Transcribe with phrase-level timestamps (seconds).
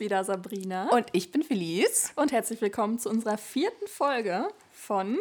[0.00, 0.88] Wieder, Sabrina.
[0.88, 2.12] Und ich bin Felice.
[2.16, 5.18] Und herzlich willkommen zu unserer vierten Folge von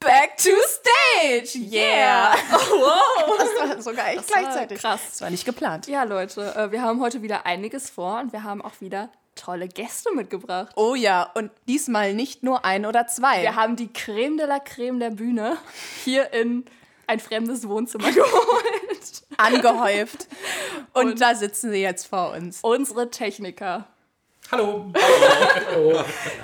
[0.00, 1.58] Back to Stage!
[1.58, 2.34] Yeah!
[2.52, 3.38] Wow!
[3.38, 4.78] Das war sogar echt Das gleichzeitig.
[4.78, 5.00] krass.
[5.12, 5.86] Das war nicht geplant.
[5.86, 9.66] Ja, Leute, äh, wir haben heute wieder einiges vor und wir haben auch wieder tolle
[9.66, 10.72] Gäste mitgebracht.
[10.76, 13.40] Oh ja, und diesmal nicht nur ein oder zwei.
[13.40, 15.56] Wir haben die Creme de la Creme der Bühne
[16.04, 16.66] hier in
[17.06, 18.85] ein fremdes Wohnzimmer geholt.
[19.36, 20.26] angehäuft.
[20.92, 22.60] Und, Und- da sitzen sie jetzt vor uns.
[22.62, 23.86] Unsere Techniker.
[24.52, 24.92] Hallo.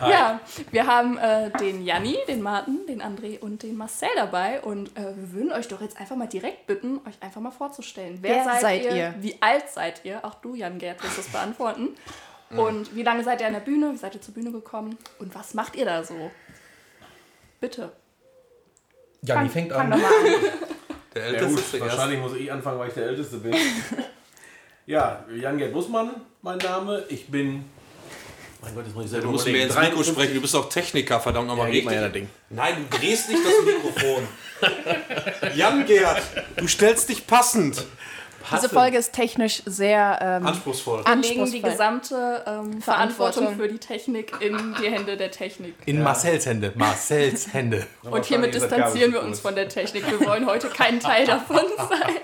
[0.00, 0.40] Ja,
[0.72, 4.60] wir haben äh, den Janni, den Martin, den André und den Marcel dabei.
[4.60, 8.18] Und äh, wir würden euch doch jetzt einfach mal direkt bitten, euch einfach mal vorzustellen.
[8.20, 9.14] Wer seid ihr?
[9.20, 10.24] Wie alt seid ihr?
[10.24, 11.90] Auch du, Jan Gerd, wirst das beantworten.
[12.50, 13.92] Und wie lange seid ihr an der Bühne?
[13.92, 14.98] Wie seid ihr zur Bühne gekommen?
[15.20, 16.30] Und was macht ihr da so?
[17.60, 17.92] Bitte.
[19.22, 19.92] Janni fängt an.
[19.92, 20.02] an.
[21.14, 21.96] Der Ja Älteste gut, zuerst.
[21.96, 23.54] wahrscheinlich muss ich anfangen, weil ich der Älteste bin.
[24.86, 26.10] ja, Jan-Gerd Bussmann,
[26.42, 27.04] mein Name.
[27.08, 27.64] Ich bin...
[28.62, 29.76] Mein Gott, jetzt muss ich selber Du musst mehr ins.
[29.76, 31.92] Mikro sprechen, du bist auch Techniker, verdammt nochmal Ja, richtig.
[31.92, 32.28] ja das Ding.
[32.48, 34.28] Nein, du drehst nicht das Mikrofon.
[35.56, 36.22] Jan Gerd,
[36.56, 37.84] du stellst dich passend.
[38.50, 41.04] Diese Folge ist technisch sehr ähm, Anspruchsvoll.
[41.04, 45.74] Wir legen die gesamte ähm, Verantwortung für die Technik in die Hände der Technik.
[45.86, 46.72] In Marcells Hände.
[46.74, 47.86] Marcells Hände.
[48.02, 50.04] Und hiermit distanzieren wir uns von der Technik.
[50.10, 52.16] Wir wollen heute kein Teil davon sein.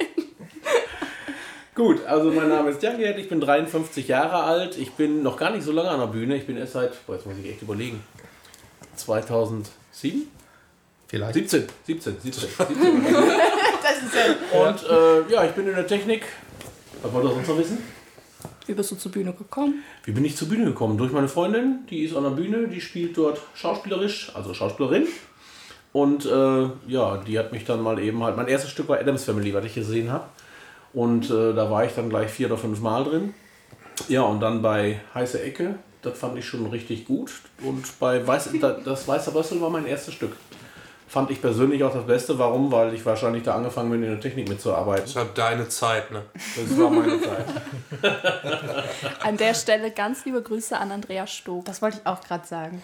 [1.75, 4.77] Gut, also mein Name ist Jan-Gerd, ich bin 53 Jahre alt.
[4.77, 6.36] Ich bin noch gar nicht so lange an der Bühne.
[6.36, 8.03] Ich bin erst seit, boah, jetzt muss ich echt überlegen,
[8.97, 10.26] 2007?
[11.06, 11.34] Vielleicht.
[11.34, 12.48] 17, 17, 17.
[12.50, 13.04] 17.
[14.53, 16.22] Und äh, ja, ich bin in der Technik.
[17.03, 17.78] Was wollt ihr sonst noch wissen?
[18.66, 19.82] Wie bist du zur Bühne gekommen?
[20.04, 20.98] Wie bin ich zur Bühne gekommen?
[20.98, 25.06] Durch meine Freundin, die ist an der Bühne, die spielt dort schauspielerisch, also Schauspielerin.
[25.92, 29.25] Und äh, ja, die hat mich dann mal eben halt, mein erstes Stück war Adams
[29.25, 30.25] Family, was ich gesehen habe.
[30.92, 33.34] Und äh, da war ich dann gleich vier oder fünf Mal drin.
[34.09, 37.32] Ja, und dann bei Heiße Ecke, das fand ich schon richtig gut.
[37.62, 40.32] Und bei Weiß, da- das Weiße Rössel war mein erstes Stück.
[41.08, 42.38] Fand ich persönlich auch das Beste.
[42.38, 42.70] Warum?
[42.70, 45.04] Weil ich wahrscheinlich da angefangen bin, in der Technik mitzuarbeiten.
[45.06, 46.22] Das war deine Zeit, ne?
[46.34, 47.46] Das war meine Zeit.
[49.22, 51.64] An der Stelle ganz liebe Grüße an Andrea Stock.
[51.64, 52.82] Das wollte ich auch gerade sagen.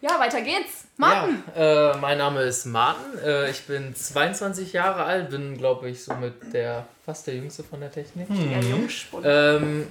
[0.00, 0.86] Ja, weiter geht's.
[0.96, 3.18] Martin, Ja, äh, mein Name ist Martin.
[3.24, 7.80] Äh, ich bin 22 Jahre alt, bin, glaube ich, somit der fast der Jüngste von
[7.80, 8.28] der Technik.
[8.28, 9.24] Der Jungspund.
[9.28, 9.86] Ähm,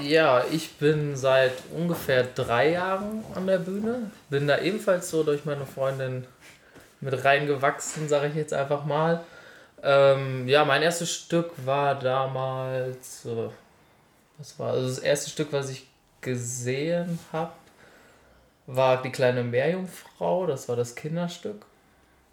[0.00, 4.10] ja, ich bin seit ungefähr drei Jahren an der Bühne.
[4.30, 6.26] Bin da ebenfalls so durch meine Freundin
[7.00, 9.24] mit reingewachsen, sage ich jetzt einfach mal.
[9.82, 13.26] Ähm, ja, mein erstes Stück war damals.
[13.26, 13.48] Äh,
[14.38, 15.86] was war also das erste Stück, was ich
[16.20, 17.52] gesehen habe,
[18.66, 20.46] war die kleine Meerjungfrau.
[20.46, 21.66] Das war das Kinderstück.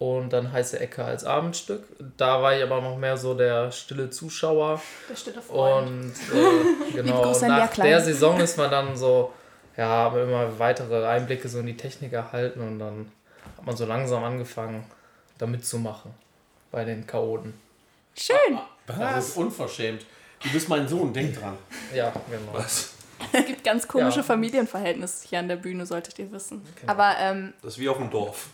[0.00, 1.84] Und dann heiße Ecke als Abendstück.
[2.16, 4.80] Da war ich aber noch mehr so der stille Zuschauer.
[5.10, 5.88] Der stille Freund.
[5.88, 9.30] Und äh, genau, nach der Saison ist man dann so,
[9.76, 13.12] ja, haben immer weitere Einblicke so in die Technik erhalten und dann
[13.58, 14.86] hat man so langsam angefangen,
[15.36, 16.14] da mitzumachen
[16.70, 17.52] bei den Chaoten.
[18.16, 18.58] Schön.
[18.86, 20.06] Das ist unverschämt.
[20.42, 21.58] Du bist mein Sohn, denk dran.
[21.94, 22.54] Ja, genau.
[22.54, 22.94] Was?
[23.32, 24.22] Es gibt ganz komische Ja.
[24.22, 26.62] Familienverhältnisse hier an der Bühne, solltet ihr wissen.
[26.86, 28.46] aber ähm, Das ist wie auf dem Dorf.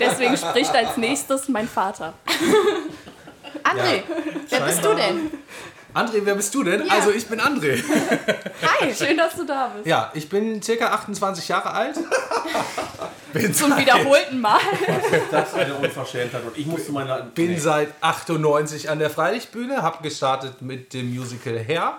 [0.00, 2.14] Deswegen spricht als nächstes mein Vater.
[3.64, 4.02] André,
[4.48, 5.30] wer bist du denn?
[5.94, 6.86] André, wer bist du denn?
[6.86, 6.92] Ja.
[6.94, 7.82] Also, ich bin André.
[8.80, 8.94] Hi.
[8.98, 9.86] Schön, dass du da bist.
[9.86, 11.96] Ja, ich bin circa 28 Jahre alt.
[13.34, 14.58] bin Zum seit, wiederholten Mal.
[15.30, 16.42] Das ist eine Unverschämtheit.
[16.44, 17.30] Und ich musste meine.
[17.34, 17.58] bin Nee.
[17.58, 21.98] seit 98 an der Freilichtbühne, habe gestartet mit dem Musical Hair,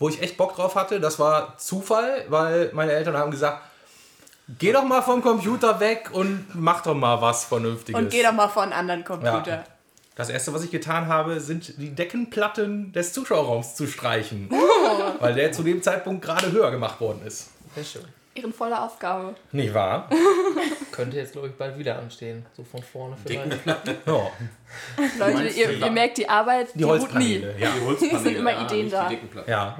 [0.00, 0.98] wo ich echt Bock drauf hatte.
[0.98, 3.62] Das war Zufall, weil meine Eltern haben gesagt,
[4.58, 8.00] geh doch mal vom Computer weg und mach doch mal was Vernünftiges.
[8.00, 9.46] Und geh doch mal vor einen anderen Computer.
[9.46, 9.64] Ja.
[10.16, 14.50] Das erste, was ich getan habe, sind die Deckenplatten des Zuschauerraums zu streichen.
[15.20, 17.50] Weil der zu dem Zeitpunkt gerade höher gemacht worden ist.
[17.74, 18.19] Sehr schön.
[18.34, 19.34] Ehrenvolle Aufgabe.
[19.52, 20.08] Nicht wahr?
[20.92, 22.46] Könnte jetzt, glaube ich, bald wieder anstehen.
[22.56, 23.66] So von vorne vielleicht.
[24.06, 24.30] Ja.
[25.18, 27.38] Leute, ihr, ihr merkt, die Arbeit, die, Die ruht nie.
[27.58, 27.70] Ja.
[27.72, 29.10] Die Holzpaneele, sind immer ja, Ideen da.
[29.48, 29.78] Ja,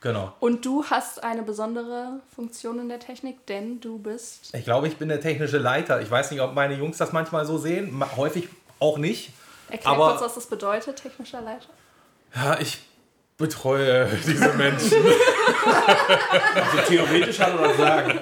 [0.00, 0.32] genau.
[0.40, 4.54] Und du hast eine besondere Funktion in der Technik, denn du bist.
[4.54, 6.00] Ich glaube, ich bin der technische Leiter.
[6.00, 8.02] Ich weiß nicht, ob meine Jungs das manchmal so sehen.
[8.16, 8.48] Häufig
[8.78, 9.30] auch nicht.
[9.68, 11.68] Erklär Aber- kurz, was das bedeutet, technischer Leiter.
[12.34, 12.78] Ja, ich
[13.36, 14.98] betreue diese Menschen.
[16.54, 18.20] Also theoretisch hat er das sagen.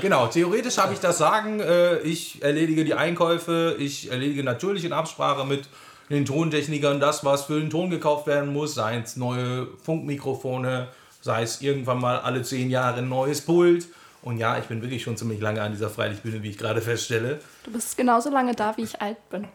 [0.00, 1.60] genau, theoretisch habe ich das Sagen.
[1.60, 3.76] Äh, ich erledige die Einkäufe.
[3.78, 5.68] Ich erledige natürlich in Absprache mit
[6.10, 8.74] den Tontechnikern das, was für den Ton gekauft werden muss.
[8.74, 10.88] Sei es neue Funkmikrofone,
[11.20, 13.88] sei es irgendwann mal alle zehn Jahre ein neues Pult.
[14.22, 17.40] Und ja, ich bin wirklich schon ziemlich lange an dieser Freilichtbühne, wie ich gerade feststelle.
[17.64, 19.46] Du bist genauso lange da, wie ich alt bin.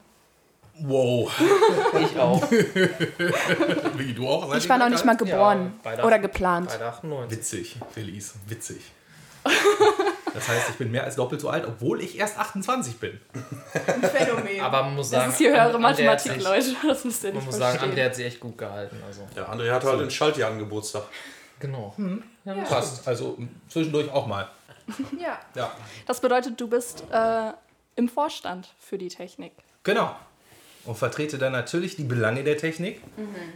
[0.83, 1.31] Wow.
[1.99, 2.49] Ich auch.
[3.97, 4.53] Wie du auch?
[4.55, 6.69] Ich war noch nicht mal geboren Ja, oder geplant.
[6.69, 7.31] Bei der 98.
[7.37, 8.81] Witzig, Felice, witzig.
[10.33, 13.19] Das heißt, ich bin mehr als doppelt so alt, obwohl ich erst 28 bin.
[14.13, 14.61] Phänomen.
[14.61, 16.75] Aber man muss sagen, das ist hier höhere An- André hat Mathematik, sich- Leute.
[16.87, 17.99] Das müsst ihr Man nicht muss sagen, verstehen.
[17.99, 18.95] André hat sich echt gut gehalten.
[19.05, 21.03] Also, Ja, André hat halt in Schaltjahren Geburtstag.
[21.59, 21.93] genau.
[22.69, 23.05] Passt.
[23.05, 23.37] Also
[23.67, 24.47] zwischendurch auch mal.
[25.19, 25.37] Ja.
[25.53, 25.71] Ja.
[26.07, 27.51] Das bedeutet, du bist äh,
[27.97, 29.51] im Vorstand für die Technik.
[29.83, 30.15] Genau.
[30.85, 33.01] Und vertrete dann natürlich die Belange der Technik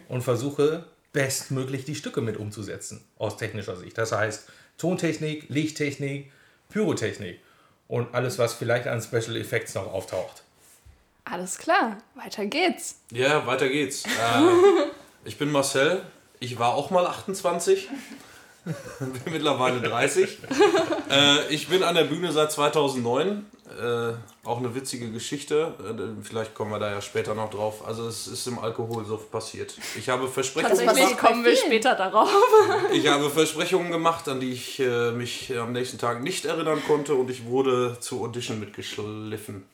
[0.10, 3.98] und versuche bestmöglich die Stücke mit umzusetzen, aus technischer Sicht.
[3.98, 6.32] Das heißt Tontechnik, Lichttechnik,
[6.70, 7.40] Pyrotechnik
[7.88, 10.44] und alles, was vielleicht an Special Effects noch auftaucht.
[11.24, 13.00] Alles klar, weiter geht's.
[13.12, 14.04] Ja, weiter geht's.
[14.16, 16.04] Äh, ich bin Marcel.
[16.40, 17.90] Ich war auch mal 28.
[19.00, 20.38] bin mittlerweile 30.
[21.08, 23.46] Äh, ich bin an der Bühne seit 2009.
[23.68, 24.14] Äh,
[24.48, 25.74] auch eine witzige Geschichte.
[25.80, 27.86] Äh, vielleicht kommen wir da ja später noch drauf.
[27.88, 29.76] Also es ist im Alkoholsuff passiert.
[29.98, 31.32] Ich habe Versprechungen Tatsächlich passiert gemacht.
[31.34, 32.30] kommen wir später darauf.
[32.94, 37.16] Ich habe Versprechungen gemacht, an die ich äh, mich am nächsten Tag nicht erinnern konnte
[37.16, 39.66] und ich wurde zur Audition mitgeschliffen.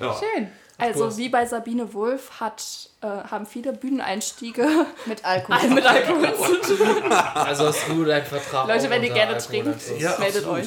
[0.00, 0.14] Ja.
[0.18, 0.48] Schön.
[0.80, 2.62] Also wie bei Sabine Wulff hat,
[3.00, 4.64] äh, haben viele Bühneneinstiege
[5.06, 5.70] Mit Alkohol.
[5.74, 6.32] mit Alkohol
[6.62, 7.10] zu tun.
[7.10, 10.58] Also hast du deinen Vertrag Leute, wenn ihr gerne trinkt, Ja, meldet absolut.
[10.60, 10.66] euch.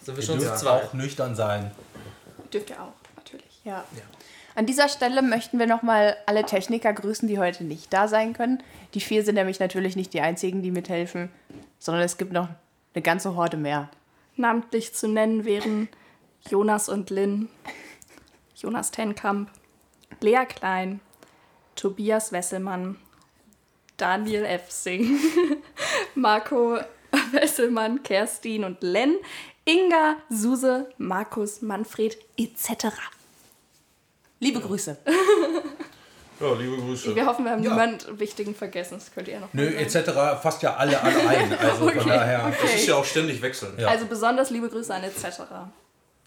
[0.00, 0.84] Sind wir Ihr schon zweit.
[0.84, 1.70] auch nüchtern sein.
[2.52, 3.60] Dürft ihr auch, natürlich.
[3.64, 3.84] Ja.
[4.54, 8.62] An dieser Stelle möchten wir nochmal alle Techniker grüßen, die heute nicht da sein können.
[8.94, 11.30] Die vier sind nämlich natürlich nicht die einzigen, die mithelfen,
[11.78, 12.48] sondern es gibt noch
[12.94, 13.90] eine ganze Horde mehr.
[14.36, 15.88] Namentlich zu nennen wären
[16.48, 17.48] Jonas und Lynn,
[18.54, 19.50] Jonas Tenkamp,
[20.20, 21.00] Lea Klein,
[21.74, 22.96] Tobias Wesselmann,
[23.96, 25.18] Daniel Efsing,
[26.14, 26.78] Marco
[27.32, 29.16] Wesselmann, Kerstin und Len,
[29.68, 32.86] Inga, Suse, Markus, Manfred etc.
[34.38, 34.96] Liebe Grüße.
[36.40, 37.16] ja, liebe Grüße.
[37.16, 37.70] Wir hoffen, wir haben Ja.
[37.70, 38.94] niemanden wichtigen vergessen.
[38.98, 39.96] Das könnt ihr ja noch Nö, etc.
[40.40, 41.52] fasst ja alle alle ein.
[41.58, 42.52] Also von daher.
[42.62, 43.80] Das ist ja auch ständig wechselnd.
[43.80, 43.88] Ja.
[43.88, 45.24] Also besonders liebe Grüße an etc.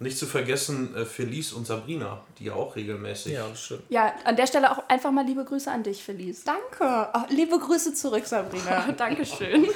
[0.01, 3.33] Nicht zu vergessen äh, Felice und Sabrina, die ja auch regelmäßig.
[3.33, 3.83] Ja, das stimmt.
[3.89, 6.45] Ja, an der Stelle auch einfach mal liebe Grüße an dich, Felice.
[6.45, 7.09] Danke.
[7.13, 8.89] Oh, liebe Grüße zurück, Sabrina.
[8.97, 9.65] Dankeschön.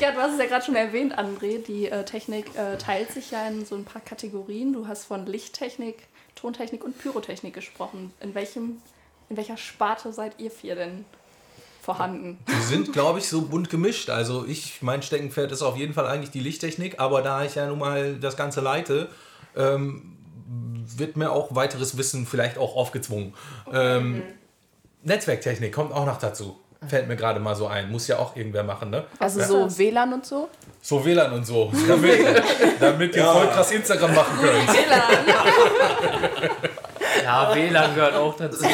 [0.00, 1.62] ja, du hast es ja gerade schon erwähnt, André.
[1.62, 4.72] Die äh, Technik äh, teilt sich ja in so ein paar Kategorien.
[4.72, 8.14] Du hast von Lichttechnik, Tontechnik und Pyrotechnik gesprochen.
[8.20, 8.80] In, welchem,
[9.28, 11.04] in welcher Sparte seid ihr vier denn
[11.80, 12.38] vorhanden?
[12.48, 14.10] Die sind, glaube ich, so bunt gemischt.
[14.10, 17.66] Also ich, mein Steckenpferd ist auf jeden Fall eigentlich die Lichttechnik, aber da ich ja
[17.66, 19.08] nun mal das Ganze leite,
[19.56, 20.16] ähm,
[20.96, 23.34] wird mir auch weiteres Wissen vielleicht auch aufgezwungen.
[23.72, 24.22] Ähm,
[25.02, 26.58] Netzwerktechnik kommt auch noch dazu.
[26.86, 27.90] Fällt mir gerade mal so ein.
[27.90, 29.04] Muss ja auch irgendwer machen, ne?
[29.18, 29.46] Also Ja.
[29.46, 30.48] so WLAN und so.
[30.80, 31.70] So WLAN und so.
[31.88, 32.20] Damit,
[32.80, 34.66] damit ihr voll krass Instagram machen könnt.
[37.22, 38.64] Ja, WLAN gehört auch dazu.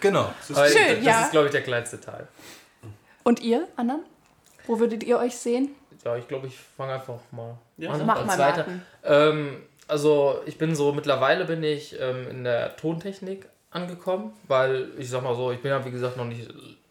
[0.00, 0.30] Genau.
[0.54, 1.22] Aber Schön, das ja.
[1.22, 2.26] ist, glaube ich, der kleinste Teil.
[3.22, 4.02] Und ihr, anderen?
[4.66, 5.74] Wo würdet ihr euch sehen?
[6.04, 7.90] Ja, ich glaube, ich fange einfach mal Ja.
[7.90, 8.06] an.
[8.06, 8.38] Mach als mal.
[8.38, 8.82] Martin.
[9.04, 15.10] Ähm, also ich bin so, mittlerweile bin ich ähm, in der Tontechnik angekommen, weil ich
[15.10, 16.48] sag mal so, ich bin ja wie gesagt noch nicht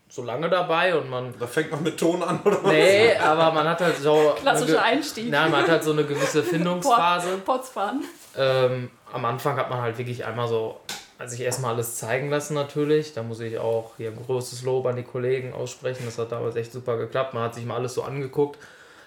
[0.09, 1.33] so lange dabei und man.
[1.39, 2.71] Da fängt man mit Ton an, oder was?
[2.71, 4.33] Nee, aber man hat halt so.
[4.39, 5.29] Klassischer Einstieg.
[5.29, 7.37] Nein, man hat halt so eine gewisse Findungsphase.
[7.45, 8.03] Pots fahren.
[8.37, 10.79] Ähm, am Anfang hat man halt wirklich einmal so,
[11.17, 13.13] also ich erstmal alles zeigen lassen natürlich.
[13.13, 16.03] Da muss ich auch hier ein großes Lob an die Kollegen aussprechen.
[16.05, 17.33] Das hat damals echt super geklappt.
[17.33, 18.59] Man hat sich mal alles so angeguckt.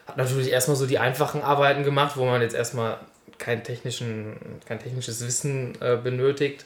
[0.07, 2.99] Hat natürlich erstmal so die einfachen Arbeiten gemacht, wo man jetzt erstmal
[3.37, 4.37] kein, technischen,
[4.67, 6.65] kein technisches Wissen äh, benötigt.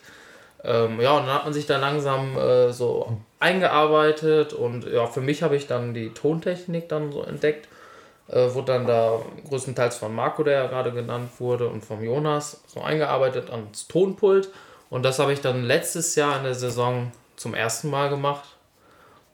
[0.65, 5.21] Ähm, ja, und dann hat man sich da langsam äh, so eingearbeitet und ja, für
[5.21, 7.67] mich habe ich dann die Tontechnik dann so entdeckt.
[8.29, 12.63] Äh, wurde dann da größtenteils von Marco, der ja gerade genannt wurde, und vom Jonas
[12.69, 14.51] so eingearbeitet ans Tonpult.
[14.93, 18.45] Und das habe ich dann letztes Jahr in der Saison zum ersten Mal gemacht.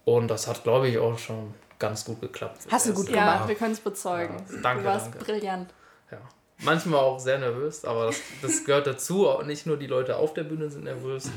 [0.05, 2.69] Und das hat, glaube ich, auch schon ganz gut geklappt.
[2.71, 3.49] Hast du gut Ja, gemacht.
[3.49, 4.37] wir können es bezeugen.
[4.63, 5.19] danke, du warst danke.
[5.25, 5.75] brillant.
[6.13, 6.19] Ja.
[6.59, 9.29] Manchmal auch sehr nervös, aber das, das gehört dazu.
[9.29, 11.29] Auch nicht nur die Leute auf der Bühne sind nervös,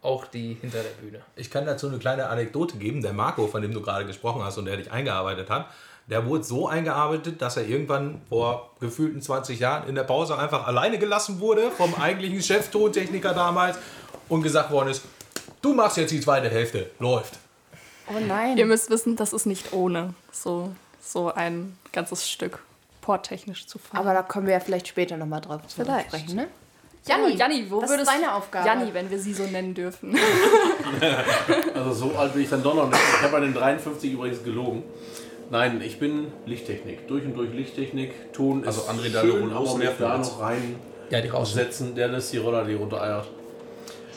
[0.00, 1.20] auch die hinter der Bühne.
[1.36, 3.02] Ich kann dazu eine kleine Anekdote geben.
[3.02, 5.66] Der Marco, von dem du gerade gesprochen hast und der dich eingearbeitet hat,
[6.10, 10.66] der wurde so eingearbeitet, dass er irgendwann vor gefühlten 20 Jahren in der Pause einfach
[10.66, 13.78] alleine gelassen wurde vom eigentlichen Chef Tontechniker damals
[14.28, 15.02] und gesagt worden ist,
[15.62, 17.38] du machst jetzt die zweite Hälfte, läuft.
[18.08, 18.58] Oh nein.
[18.58, 22.58] Ihr müsst wissen, das ist nicht ohne, so, so ein ganzes Stück
[23.02, 24.00] porttechnisch zu fahren.
[24.00, 26.08] Aber da kommen wir ja vielleicht später nochmal drauf zu Vielleicht.
[26.08, 26.48] sprechen, ne?
[27.06, 28.66] Janni, Janni, wo was würdest ist deine Aufgabe?
[28.66, 30.16] Janni, wenn wir sie so nennen dürfen.
[31.74, 33.00] Also so alt bin ich dann doch noch nicht.
[33.00, 34.82] Ich habe bei den 53 übrigens gelogen.
[35.50, 37.08] Nein, ich bin Lichttechnik.
[37.08, 38.32] Durch und durch Lichttechnik.
[38.32, 40.76] Ton Also ist André schön, Dalleron aber mich da noch rein
[41.10, 41.52] Ja, die raus.
[41.54, 41.94] setzen.
[41.94, 43.26] Der lässt die Roller, die runtereiert.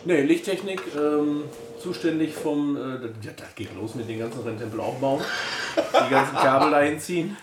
[0.05, 1.43] Nee, Lichttechnik, ähm,
[1.81, 2.79] zuständig vom, äh,
[3.25, 5.21] ja, das geht los mit den ganzen Renntempel aufbauen.
[5.75, 7.35] Die ganzen Kabel dahin ziehen.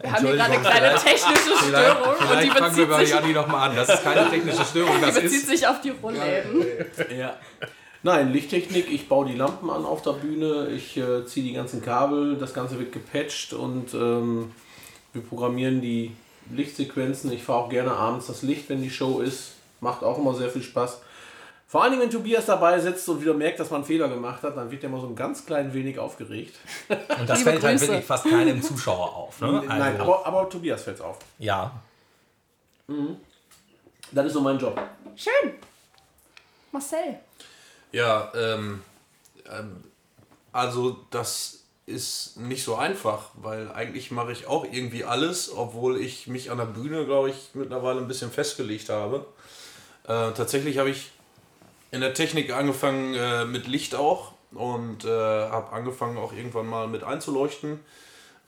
[0.00, 2.86] Wir haben hier gerade eine kleine vielleicht- technische Vielleicht, Störung und die vielleicht fangen wir
[2.86, 3.76] bezieht, bei sich, Janni nochmal an.
[3.76, 5.48] Das ist keine technische Störung, die das bezieht ist.
[5.48, 6.64] sich auf die Rollläden.
[7.18, 7.36] Ja.
[8.06, 11.82] Nein, Lichttechnik, ich baue die Lampen an auf der Bühne, ich äh, ziehe die ganzen
[11.82, 14.52] Kabel, das Ganze wird gepatcht und ähm,
[15.12, 16.14] wir programmieren die
[16.52, 17.32] Lichtsequenzen.
[17.32, 19.54] Ich fahre auch gerne abends das Licht, wenn die Show ist.
[19.80, 21.00] Macht auch immer sehr viel Spaß.
[21.66, 24.56] Vor allem, wenn Tobias dabei sitzt und wieder merkt, dass man einen Fehler gemacht hat,
[24.56, 26.54] dann wird er immer so ein ganz klein wenig aufgeregt.
[26.88, 29.40] Und das fällt halt wirklich fast keinem Zuschauer auf.
[29.40, 29.48] Ne?
[29.48, 31.18] Also, Nein, aber, aber Tobias fällt auf.
[31.40, 31.72] ja.
[34.12, 34.80] Das ist so mein Job.
[35.16, 35.54] Schön.
[36.70, 37.18] Marcel.
[37.92, 38.82] Ja, ähm,
[39.50, 39.84] ähm,
[40.52, 46.26] also das ist nicht so einfach, weil eigentlich mache ich auch irgendwie alles, obwohl ich
[46.26, 49.24] mich an der Bühne, glaube ich, mittlerweile ein bisschen festgelegt habe.
[50.04, 51.12] Äh, tatsächlich habe ich
[51.92, 56.88] in der Technik angefangen äh, mit Licht auch und äh, habe angefangen auch irgendwann mal
[56.88, 57.80] mit einzuleuchten.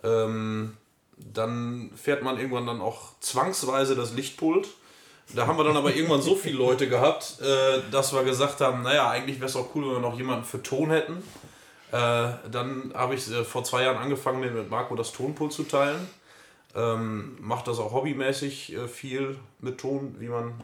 [0.02, 0.76] Ähm,
[1.16, 4.68] dann fährt man irgendwann dann auch zwangsweise das Lichtpult.
[5.35, 8.82] Da haben wir dann aber irgendwann so viele Leute gehabt, äh, dass wir gesagt haben,
[8.82, 11.23] naja, eigentlich wäre es auch cool, wenn wir noch jemanden für Ton hätten.
[11.92, 15.64] Äh, dann habe ich äh, vor zwei Jahren angefangen, mir mit Marco das Tonpult zu
[15.64, 16.08] teilen.
[16.75, 20.54] Ähm, Macht das auch hobbymäßig äh, viel mit Ton, wie man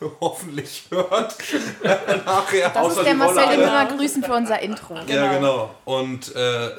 [0.20, 1.36] hoffentlich hört.
[2.26, 2.70] Nachher.
[2.70, 4.96] Das ist der Marcel, den wir mal grüßen für unser Intro.
[5.06, 5.74] Ja, genau.
[5.84, 6.70] Und äh,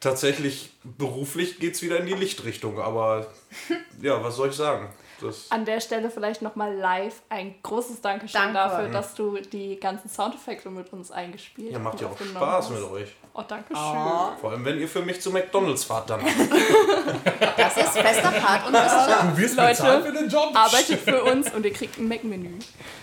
[0.00, 2.80] tatsächlich beruflich geht es wieder in die Lichtrichtung.
[2.80, 3.26] Aber
[4.00, 4.90] ja, was soll ich sagen?
[5.20, 8.54] Das, An der Stelle vielleicht nochmal live ein großes Dankeschön Danke.
[8.54, 12.70] dafür, dass du die ganzen Soundeffekte mit uns eingespielt ja, macht ja auch Spaß hast.
[12.70, 13.08] mit euch.
[13.34, 14.40] Oh, danke schön.
[14.40, 16.20] Vor allem, wenn ihr für mich zu McDonalds fahrt dann.
[17.56, 19.22] Das ist fester Part unseres Jobs.
[19.22, 20.50] Du wirst Leute, für den Job.
[20.54, 22.58] Arbeitet für uns und ihr kriegt ein Mac-Menü.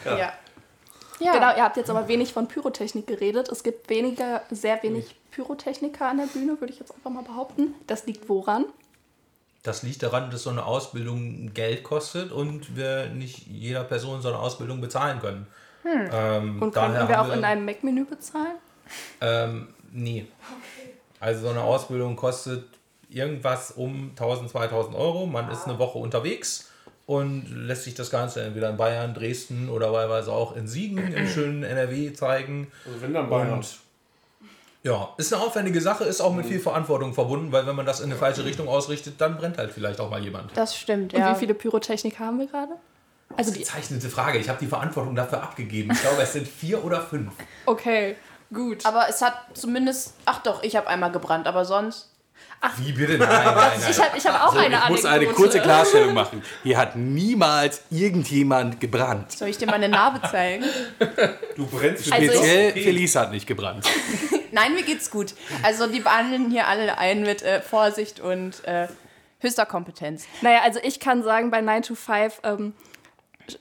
[0.06, 0.18] Ja.
[0.18, 1.34] ja.
[1.34, 3.50] Genau, ihr habt jetzt aber wenig von Pyrotechnik geredet.
[3.50, 7.76] Es gibt weniger, sehr wenig Pyrotechniker an der Bühne, würde ich jetzt einfach mal behaupten.
[7.88, 8.66] Das liegt woran?
[9.66, 14.28] Das liegt daran, dass so eine Ausbildung Geld kostet und wir nicht jeder Person so
[14.28, 15.48] eine Ausbildung bezahlen können.
[15.84, 18.58] Ähm, Und daher könnten wir auch in einem Mac-Menü bezahlen?
[19.22, 20.28] Ähm, nee.
[21.20, 22.66] Also so eine Ausbildung kostet
[23.10, 25.26] irgendwas um 1000, 2000 Euro.
[25.26, 26.70] Man ist eine Woche unterwegs
[27.08, 31.28] und lässt sich das Ganze entweder in Bayern, Dresden oder wahlweise auch in Siegen im
[31.28, 32.72] schönen NRW zeigen.
[32.86, 33.54] Also wenn dann Bayern.
[33.54, 33.78] Und
[34.86, 38.02] ja, ist eine aufwendige Sache, ist auch mit viel Verantwortung verbunden, weil wenn man das
[38.02, 40.56] in eine falsche Richtung ausrichtet, dann brennt halt vielleicht auch mal jemand.
[40.56, 41.34] Das stimmt, Und ja.
[41.34, 42.74] wie viele Pyrotechniker haben wir gerade?
[43.36, 43.60] Also die.
[43.60, 44.38] Gezeichnete Frage.
[44.38, 45.90] Ich habe die Verantwortung dafür abgegeben.
[45.92, 47.32] Ich glaube, es sind vier oder fünf.
[47.66, 48.16] Okay,
[48.54, 48.86] gut.
[48.86, 50.14] Aber es hat zumindest.
[50.26, 52.12] Ach doch, ich habe einmal gebrannt, aber sonst.
[52.78, 53.18] Wie bitte?
[53.18, 53.72] Nein, nein, nein.
[53.90, 55.36] Ich habe ich hab auch eine ich muss eine Anekdote.
[55.42, 56.44] kurze Klarstellung machen.
[56.64, 59.32] Hier hat niemals irgendjemand gebrannt.
[59.32, 60.64] Soll ich dir meine Narbe zeigen?
[61.56, 62.38] Du brennst für Also ich-.
[62.38, 62.72] Speziell.
[62.74, 63.86] Felice hat nicht gebrannt.
[64.56, 65.36] Nein, mir geht's gut.
[65.64, 68.88] Also die behandeln hier alle ein mit äh, Vorsicht und äh,
[69.42, 70.28] höchster Kompetenz.
[70.42, 72.74] Naja, also ich kann sagen, bei 9 to 5 ähm,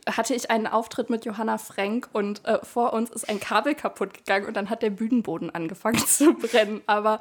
[0.08, 4.14] hatte ich einen Auftritt mit Johanna Frank und äh, vor uns ist ein Kabel kaputt
[4.14, 6.80] gegangen und dann hat der Bühnenboden angefangen zu brennen.
[6.86, 7.18] Aber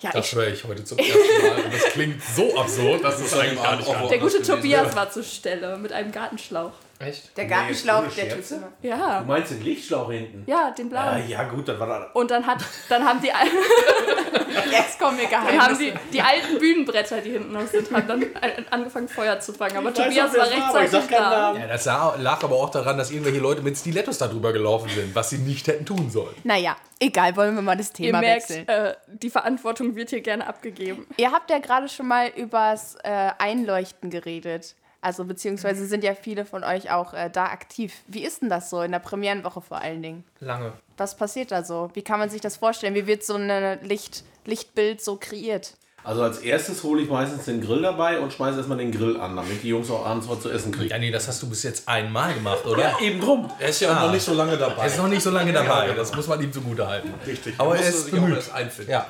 [0.00, 1.64] ja, Das ich, schwöre ich heute zum ersten Mal.
[1.64, 5.10] Und das klingt so absurd, dass es eigentlich gar nicht der gute gewesen, Tobias war
[5.10, 6.72] zur Stelle mit einem Gartenschlauch.
[7.04, 7.36] Echt?
[7.36, 8.54] Der Gartenschlauch, ohne der tut Scherze?
[8.56, 8.68] immer.
[8.80, 10.44] Du Ja, meinst den Lichtschlauch hinten?
[10.46, 11.28] ja, den blauen.
[11.28, 12.10] ja gut, das war da.
[12.14, 13.28] Und dann, hat, dann haben die,
[14.70, 18.22] Jetzt kommen wir dann haben die, die alten Bühnenbretter, die hinten noch sind, haben dann
[18.40, 19.76] äh, angefangen Feuer zu fangen.
[19.78, 21.54] Aber Ich Tobias war rechtzeitig da.
[21.54, 25.30] Ja, das lag aber auch daran, dass irgendwelche Leute mit Stilettos darüber gelaufen sind, was
[25.30, 26.34] sie nicht hätten tun sollen.
[26.44, 28.68] Naja, egal, wollen wir mal das Ihr Thema merkt, wechseln.
[28.68, 31.06] äh, die Verantwortung wird hier gerne abgegeben.
[31.16, 34.74] Ihr habt ja gerade schon mal übers äh, Einleuchten geredet.
[35.02, 37.92] Also beziehungsweise sind ja viele von euch auch äh, da aktiv.
[38.06, 40.24] Wie ist denn das so in der Premierenwoche vor allen Dingen?
[40.38, 40.72] Lange.
[40.96, 41.90] Was passiert da so?
[41.94, 42.94] Wie kann man sich das vorstellen?
[42.94, 45.74] Wie wird so ein Licht, Lichtbild so kreiert?
[46.04, 49.36] Also als erstes hole ich meistens den Grill dabei und schmeiße erstmal den Grill an,
[49.36, 50.90] damit die Jungs auch abends was zu essen kriegen.
[50.90, 52.82] Ja, nee, das hast du bis jetzt einmal gemacht, oder?
[52.82, 53.48] Ja, eben drum.
[53.60, 54.82] Er ist ja auch noch nicht so lange dabei.
[54.82, 57.14] Er ist noch nicht so lange dabei, das muss man ihm zugute halten.
[57.24, 57.54] Richtig.
[57.58, 58.36] Aber er ist sich auch bemüht.
[58.36, 58.90] erst einfinden.
[58.90, 59.06] Ja.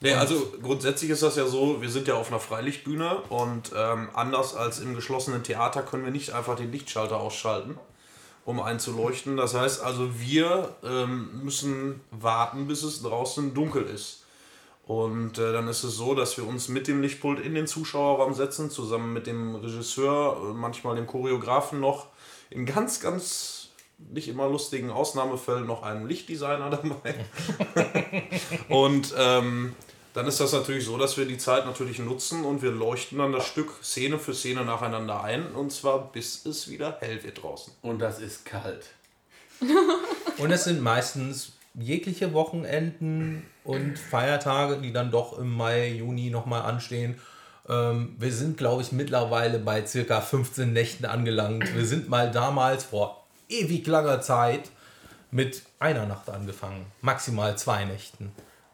[0.00, 4.08] Nee, also grundsätzlich ist das ja so, wir sind ja auf einer Freilichtbühne und ähm,
[4.12, 7.78] anders als im geschlossenen Theater können wir nicht einfach den Lichtschalter ausschalten,
[8.44, 9.38] um einzuleuchten.
[9.38, 14.24] Das heißt also, wir ähm, müssen warten, bis es draußen dunkel ist.
[14.86, 18.34] Und äh, dann ist es so, dass wir uns mit dem Lichtpult in den Zuschauerraum
[18.34, 22.08] setzen, zusammen mit dem Regisseur, äh, manchmal dem Choreografen noch,
[22.50, 27.14] in ganz, ganz nicht immer lustigen Ausnahmefällen noch einen Lichtdesigner dabei.
[28.68, 29.74] und ähm,
[30.16, 33.32] dann ist das natürlich so, dass wir die Zeit natürlich nutzen und wir leuchten dann
[33.32, 37.74] das Stück Szene für Szene nacheinander ein und zwar bis es wieder hell wird draußen.
[37.82, 38.86] Und das ist kalt.
[40.38, 46.60] Und es sind meistens jegliche Wochenenden und Feiertage, die dann doch im Mai, Juni nochmal
[46.60, 47.18] anstehen.
[47.66, 51.74] Ähm, wir sind, glaube ich, mittlerweile bei circa 15 Nächten angelangt.
[51.74, 54.70] Wir sind mal damals vor ewig langer Zeit
[55.30, 56.84] mit einer Nacht angefangen.
[57.00, 58.30] Maximal zwei Nächten.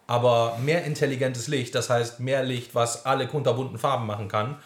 [0.07, 4.57] Aber mehr intelligentes Licht, das heißt mehr Licht, was alle kunterbunten Farben machen kann,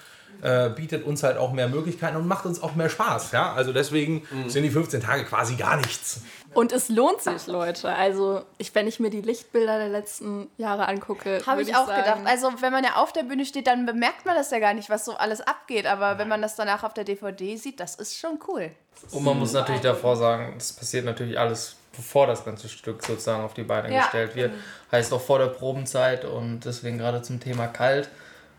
[0.42, 3.32] äh, bietet uns halt auch mehr Möglichkeiten und macht uns auch mehr Spaß.
[3.32, 3.52] Ja?
[3.54, 6.20] Also deswegen sind die 15 Tage quasi gar nichts.
[6.56, 7.90] Und es lohnt sich, Leute.
[7.94, 11.86] Also, ich, wenn ich mir die Lichtbilder der letzten Jahre angucke, Habe würd ich auch
[11.86, 12.20] sagen, gedacht.
[12.24, 14.88] Also, wenn man ja auf der Bühne steht, dann bemerkt man das ja gar nicht,
[14.88, 15.84] was so alles abgeht.
[15.84, 18.70] Aber wenn man das danach auf der DVD sieht, das ist schon cool.
[19.10, 23.42] Und man muss natürlich davor sagen, das passiert natürlich alles, bevor das ganze Stück sozusagen
[23.44, 24.52] auf die Beine Ja, gestellt wird.
[24.92, 28.08] Heißt auch vor der Probenzeit und deswegen gerade zum Thema kalt.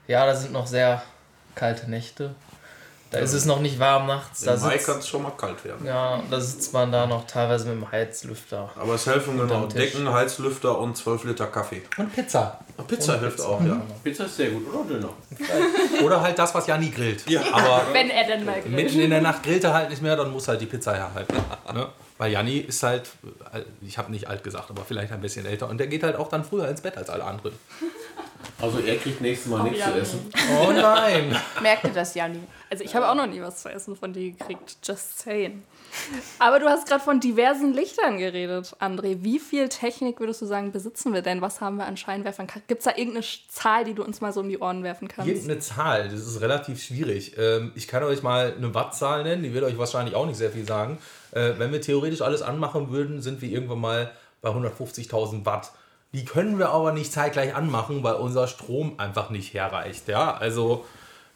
[0.07, 1.01] Ja, da sind noch sehr
[1.55, 2.33] kalte Nächte.
[3.09, 4.41] Da ist es noch nicht warm nachts.
[4.41, 5.87] Da Im Mai kann es schon mal kalt werden.
[5.87, 8.69] ja, da sitzt man da noch teilweise mit dem Heizlüfter.
[8.77, 9.65] Aber es helfen genau.
[9.65, 11.83] Decken, Heizlüfter und 12 Liter Kaffee.
[11.95, 12.59] Und Pizza.
[12.85, 13.81] Pizza hilft auch, ja.
[14.03, 15.09] Pizza ist sehr gut, oder Döner?
[16.03, 17.27] Oder halt das, was Janni grillt.
[17.29, 17.41] Ja.
[17.51, 18.75] Aber Wenn er denn mal grillt.
[18.75, 21.35] mitten in der Nacht grillt er halt nicht mehr, dann muss halt die Pizza herhalten.
[21.73, 21.87] Ne?
[22.17, 23.09] Weil Janni ist halt,
[23.53, 25.69] äh, ich habe nicht alt gesagt, aber vielleicht ein bisschen älter.
[25.69, 27.55] Und der geht halt auch dann früher ins Bett als alle anderen.
[28.61, 29.91] Also er kriegt nächstes Mal nichts ja.
[29.91, 30.31] zu essen.
[30.61, 31.35] Oh nein!
[31.61, 32.39] Merkt ihr das, Janni?
[32.69, 34.77] Also ich habe auch noch nie was zu essen von dir gekriegt.
[34.83, 35.63] Just saying.
[36.39, 39.23] Aber du hast gerade von diversen Lichtern geredet, André.
[39.23, 41.41] Wie viel Technik würdest du sagen, besitzen wir denn?
[41.41, 42.47] Was haben wir an Scheinwerfern?
[42.67, 45.29] Gibt es da irgendeine Zahl, die du uns mal so um die Ohren werfen kannst?
[45.29, 47.37] Irgendeine Zahl, das ist relativ schwierig.
[47.37, 50.51] Ähm, ich kann euch mal eine Wattzahl nennen, die wird euch wahrscheinlich auch nicht sehr
[50.51, 50.97] viel sagen.
[51.31, 55.71] Äh, wenn wir theoretisch alles anmachen würden, sind wir irgendwann mal bei 150.000 Watt.
[56.13, 60.07] Die können wir aber nicht zeitgleich anmachen, weil unser Strom einfach nicht herreicht.
[60.07, 60.85] Ja, also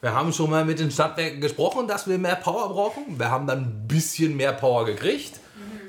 [0.02, 3.20] wir haben schon mal mit den Stadtwerken gesprochen, dass wir mehr Power brauchen.
[3.20, 5.38] Wir haben dann ein bisschen mehr Power gekriegt.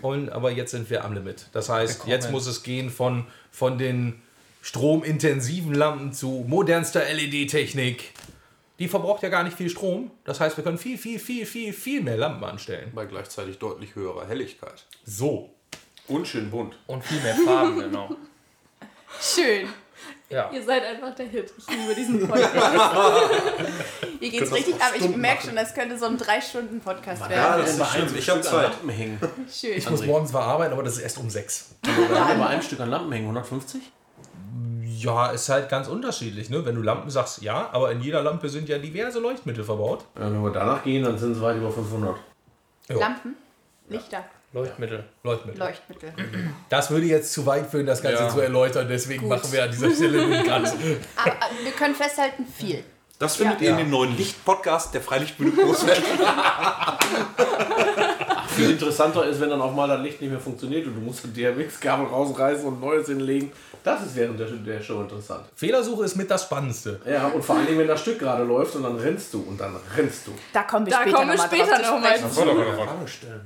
[0.04, 1.48] Und, aber jetzt sind wir am Limit.
[1.52, 2.12] Das heißt, Willkommen.
[2.12, 4.22] jetzt muss es gehen von, von den
[4.62, 8.14] stromintensiven Lampen zu modernster LED-Technik.
[8.78, 10.12] Die verbraucht ja gar nicht viel Strom.
[10.26, 12.92] Das heißt, wir können viel, viel, viel, viel, viel mehr Lampen anstellen.
[12.94, 14.86] Bei gleichzeitig deutlich höherer Helligkeit.
[15.06, 15.50] So.
[16.08, 16.78] Und schön bunt.
[16.86, 18.16] Und viel mehr Farben, genau.
[19.20, 19.70] Schön.
[20.30, 20.50] Ja.
[20.52, 21.54] Ihr seid einfach der Hit.
[21.58, 22.54] Ich liebe diesen Podcast.
[24.20, 24.92] Hier geht's richtig ab.
[24.98, 27.62] Ich merke schon, das könnte so ein Drei-Stunden-Podcast Ja, werden.
[27.62, 28.18] das ist stimmt.
[28.18, 28.64] Ich habe Zeit.
[28.72, 29.20] Lampen hängen.
[29.52, 29.78] Schön.
[29.78, 31.76] Ich muss morgen zwar arbeiten, aber das ist erst um sechs.
[31.84, 33.26] Da haben wir bei einem Stück an Lampen hängen.
[33.26, 33.82] 150?
[34.86, 36.50] Ja, ist halt ganz unterschiedlich.
[36.50, 36.66] Ne?
[36.66, 40.06] Wenn du Lampen sagst, ja, aber in jeder Lampe sind ja diverse Leuchtmittel verbaut.
[40.18, 42.16] Ja, wenn wir danach gehen, dann sind es weit über 500.
[42.90, 42.96] Ja.
[42.98, 43.36] Lampen,
[43.90, 45.04] Lichter, Leuchtmittel.
[45.24, 45.60] Leuchtmittel.
[45.60, 46.14] Leuchtmittel.
[46.70, 48.30] Das würde jetzt zu weit führen, das Ganze Ja.
[48.30, 48.88] zu erläutern.
[48.88, 50.74] Deswegen machen wir an dieser Stelle nicht ganz.
[51.16, 52.84] Aber äh, wir können festhalten, viel.
[53.18, 53.66] Das findet Ja.
[53.68, 56.02] ihr in dem neuen Licht-Podcast der Freilichtbühne Großwelt.
[58.50, 61.26] Viel interessanter ist, wenn dann auch mal das Licht nicht mehr funktioniert und du musst
[61.26, 63.52] ein DMX-Kabel rausreißen und neues hinlegen.
[63.84, 65.46] Das ist während der, Show interessant.
[65.56, 67.02] Fehlersuche ist mit das Spannendste.
[67.06, 69.60] Ja, und vor allen Dingen, wenn das Stück gerade läuft und dann rennst du und
[69.60, 70.32] dann rennst du.
[70.54, 71.50] Da kommen wir Da später wir noch drauf
[72.32, 72.60] zu noch
[73.00, 73.42] mal sprechen.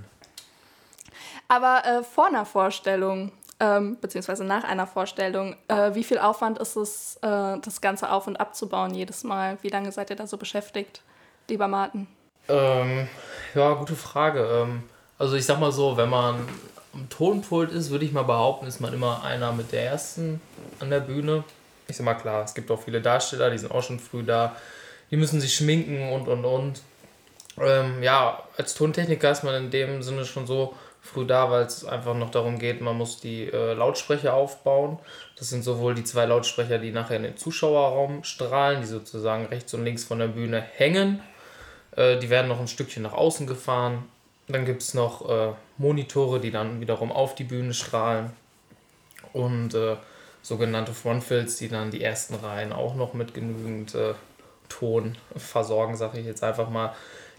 [1.47, 6.75] Aber äh, vor einer Vorstellung, ähm, beziehungsweise nach einer Vorstellung, äh, wie viel Aufwand ist
[6.75, 9.57] es, äh, das Ganze auf- und abzubauen jedes Mal?
[9.61, 11.01] Wie lange seid ihr da so beschäftigt,
[11.47, 12.07] lieber Martin?
[12.49, 13.07] Ähm,
[13.55, 14.41] ja, gute Frage.
[14.41, 14.83] Ähm,
[15.17, 16.35] also ich sag mal so, wenn man
[16.93, 20.41] am Tonpult ist, würde ich mal behaupten, ist man immer einer mit der ersten
[20.79, 21.43] an der Bühne.
[21.87, 24.55] Ich sag mal klar, es gibt auch viele Darsteller, die sind auch schon früh da.
[25.09, 26.81] Die müssen sich schminken und und und.
[27.59, 31.85] Ähm, ja, als Tontechniker ist man in dem Sinne schon so früh da, weil es
[31.85, 34.99] einfach noch darum geht, man muss die äh, Lautsprecher aufbauen.
[35.37, 39.73] Das sind sowohl die zwei Lautsprecher, die nachher in den Zuschauerraum strahlen, die sozusagen rechts
[39.73, 41.21] und links von der Bühne hängen.
[41.95, 44.05] Äh, die werden noch ein Stückchen nach außen gefahren.
[44.47, 48.31] Dann gibt es noch äh, Monitore, die dann wiederum auf die Bühne strahlen.
[49.33, 49.97] Und äh,
[50.41, 54.13] sogenannte Frontfills, die dann die ersten Reihen auch noch mit genügend äh,
[54.69, 56.93] Ton versorgen, sage ich jetzt einfach mal.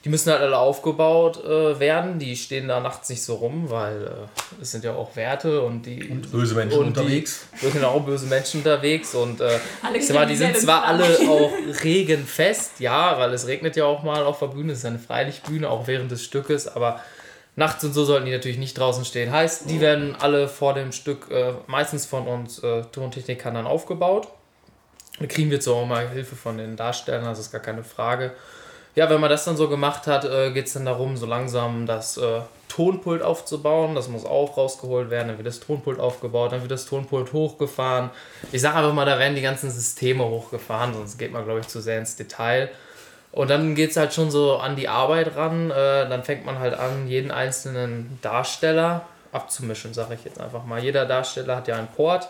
[0.04, 2.18] Die müssen halt alle aufgebaut äh, werden.
[2.18, 5.86] Die stehen da nachts nicht so rum, weil äh, es sind ja auch Werte und
[5.86, 5.96] die.
[5.96, 7.46] Böse Menschen und unterwegs.
[7.56, 9.58] Die, wir sind auch böse Menschen unterwegs und äh,
[10.12, 14.38] mal, die sind zwar alle auch regenfest, ja, weil es regnet ja auch mal auf
[14.38, 17.00] der Bühne, es ist eine Freilichtbühne, auch während des Stückes, aber
[17.56, 19.32] nachts und so sollten die natürlich nicht draußen stehen.
[19.32, 24.28] Heißt, die werden alle vor dem Stück äh, meistens von uns äh, Tontechnikern dann aufgebaut.
[25.18, 28.32] Da kriegen wir zwar auch mal Hilfe von den Darstellern, das ist gar keine Frage.
[28.98, 31.86] Ja, wenn man das dann so gemacht hat, äh, geht es dann darum, so langsam
[31.86, 33.94] das äh, Tonpult aufzubauen.
[33.94, 35.28] Das muss auch rausgeholt werden.
[35.28, 38.10] Dann wird das Tonpult aufgebaut, dann wird das Tonpult hochgefahren.
[38.50, 41.68] Ich sage einfach mal, da werden die ganzen Systeme hochgefahren, sonst geht man, glaube ich,
[41.68, 42.70] zu sehr ins Detail.
[43.30, 45.70] Und dann geht es halt schon so an die Arbeit ran.
[45.70, 50.82] Äh, dann fängt man halt an, jeden einzelnen Darsteller abzumischen, sage ich jetzt einfach mal.
[50.82, 52.28] Jeder Darsteller hat ja einen Port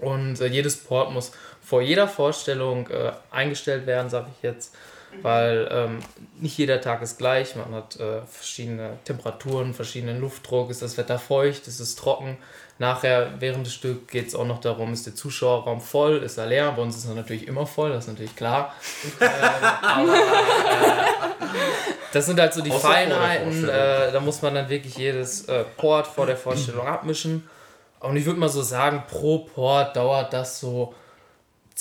[0.00, 1.30] und äh, jedes Port muss
[1.64, 4.74] vor jeder Vorstellung äh, eingestellt werden, sage ich jetzt.
[5.20, 5.98] Weil ähm,
[6.40, 7.54] nicht jeder Tag ist gleich.
[7.54, 10.70] Man hat äh, verschiedene Temperaturen, verschiedenen Luftdruck.
[10.70, 11.66] Ist das Wetter feucht?
[11.68, 12.38] Ist es trocken?
[12.78, 16.16] Nachher, während des Stücks, geht es auch noch darum, ist der Zuschauerraum voll?
[16.18, 16.72] Ist er leer?
[16.72, 18.74] Bei uns ist er natürlich immer voll, das ist natürlich klar.
[19.20, 19.28] ähm,
[19.82, 21.12] aber, äh,
[22.12, 23.68] das sind halt so die Außer Feinheiten.
[23.68, 27.48] Äh, da muss man dann wirklich jedes äh, Port vor der Vorstellung abmischen.
[28.00, 30.92] Und ich würde mal so sagen, pro Port dauert das so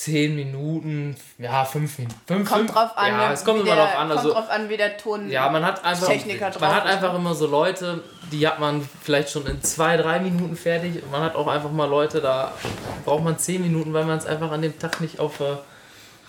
[0.04, 2.20] 10 Minuten, ja, 5 Minuten.
[2.26, 4.08] Fünf, Kommt fünf- drauf an, Ja, ne, es kommt immer der, drauf an.
[4.08, 5.30] kommt Also, drauf an, wie der Ton.
[5.30, 8.88] ja, man hat einfach, Techniker drauf man hat einfach immer so Leute, die hat man
[9.04, 11.04] vielleicht schon in zwei, drei Minuten fertig.
[11.04, 12.52] Und man hat auch einfach mal Leute, da
[13.06, 15.58] braucht man 10 Minuten, weil man es einfach an dem Tag nicht auf äh,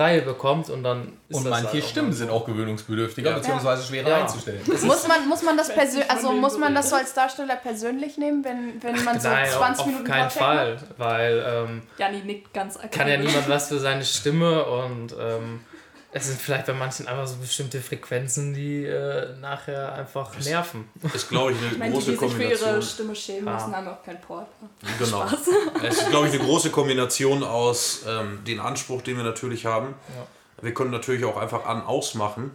[0.02, 0.68] Reihe bekommt.
[0.70, 3.36] Und dann ist Und das manche halt Stimmen sind auch gewöhnungsbedürftiger, Ja.
[3.36, 4.20] beziehungsweise schwerer Ja.
[4.22, 4.60] einzustellen.
[4.66, 8.44] Muss man, muss man das persönlich, also muss man das so als Darsteller persönlich nehmen,
[8.44, 12.52] wenn, wenn man so Nein, 20 auf, Minuten auf keinen Fall, weil ähm, Janni nickt
[12.52, 15.60] ganz kann ja niemand was für seine Stimme und ähm,
[16.14, 20.88] es sind vielleicht bei manchen einfach so bestimmte Frequenzen, die äh, nachher einfach nerven.
[21.14, 22.82] Ist, glaube ich, eine Ich meine, die, große die sich für ihre Kombination.
[22.82, 23.54] Stimme schämen Ah.
[23.54, 24.46] müssen, haben auch keinen Port.
[24.98, 25.26] Genau.
[25.82, 29.94] Es ist, glaube ich, eine große Kombination aus ähm, den Anspruch, den wir natürlich haben.
[30.60, 32.52] Wir können natürlich auch einfach an ausmachen,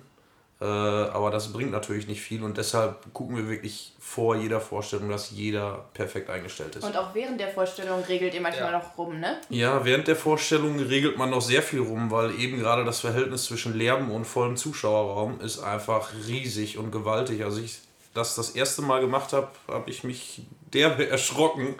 [0.59, 5.29] aber das bringt natürlich nicht viel und deshalb gucken wir wirklich vor jeder Vorstellung, dass
[5.29, 6.83] jeder perfekt eingestellt ist.
[6.83, 8.79] Und auch während der Vorstellung regelt ihr manchmal Ja.
[8.79, 9.39] noch rum, ne?
[9.49, 13.45] Ja, während der Vorstellung regelt man noch sehr viel rum, weil eben gerade das Verhältnis
[13.45, 17.43] zwischen Lärm und vollem Zuschauerraum ist einfach riesig und gewaltig.
[17.43, 17.79] Also ich
[18.15, 20.41] das das erste Mal gemacht habe, habe ich mich
[20.73, 21.75] derbe erschrocken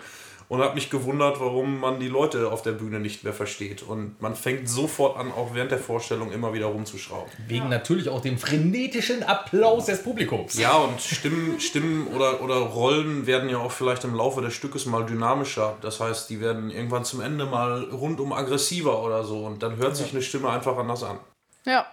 [0.50, 3.84] und habe mich gewundert, warum man die Leute auf der Bühne nicht mehr versteht.
[3.84, 7.32] Und man fängt sofort an, auch während der Vorstellung immer wieder rumzuschrauben.
[7.48, 10.58] Wegen natürlich auch dem frenetischen Applaus des Publikums.
[10.58, 14.86] Ja, und Stimmen, Stimmen oder, oder Rollen werden ja auch vielleicht im Laufe des Stückes
[14.86, 15.78] mal dynamischer.
[15.82, 19.46] Das heißt, die werden irgendwann zum Ende mal rundum aggressiver oder so.
[19.46, 21.20] Und dann hört sich eine Stimme einfach anders an.
[21.66, 21.86] Ja.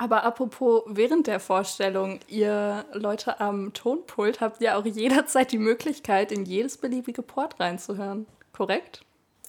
[0.00, 6.30] Aber apropos während der Vorstellung, ihr Leute am Tonpult habt ja auch jederzeit die Möglichkeit,
[6.30, 8.26] in jedes beliebige Port reinzuhören.
[8.52, 9.02] Korrekt?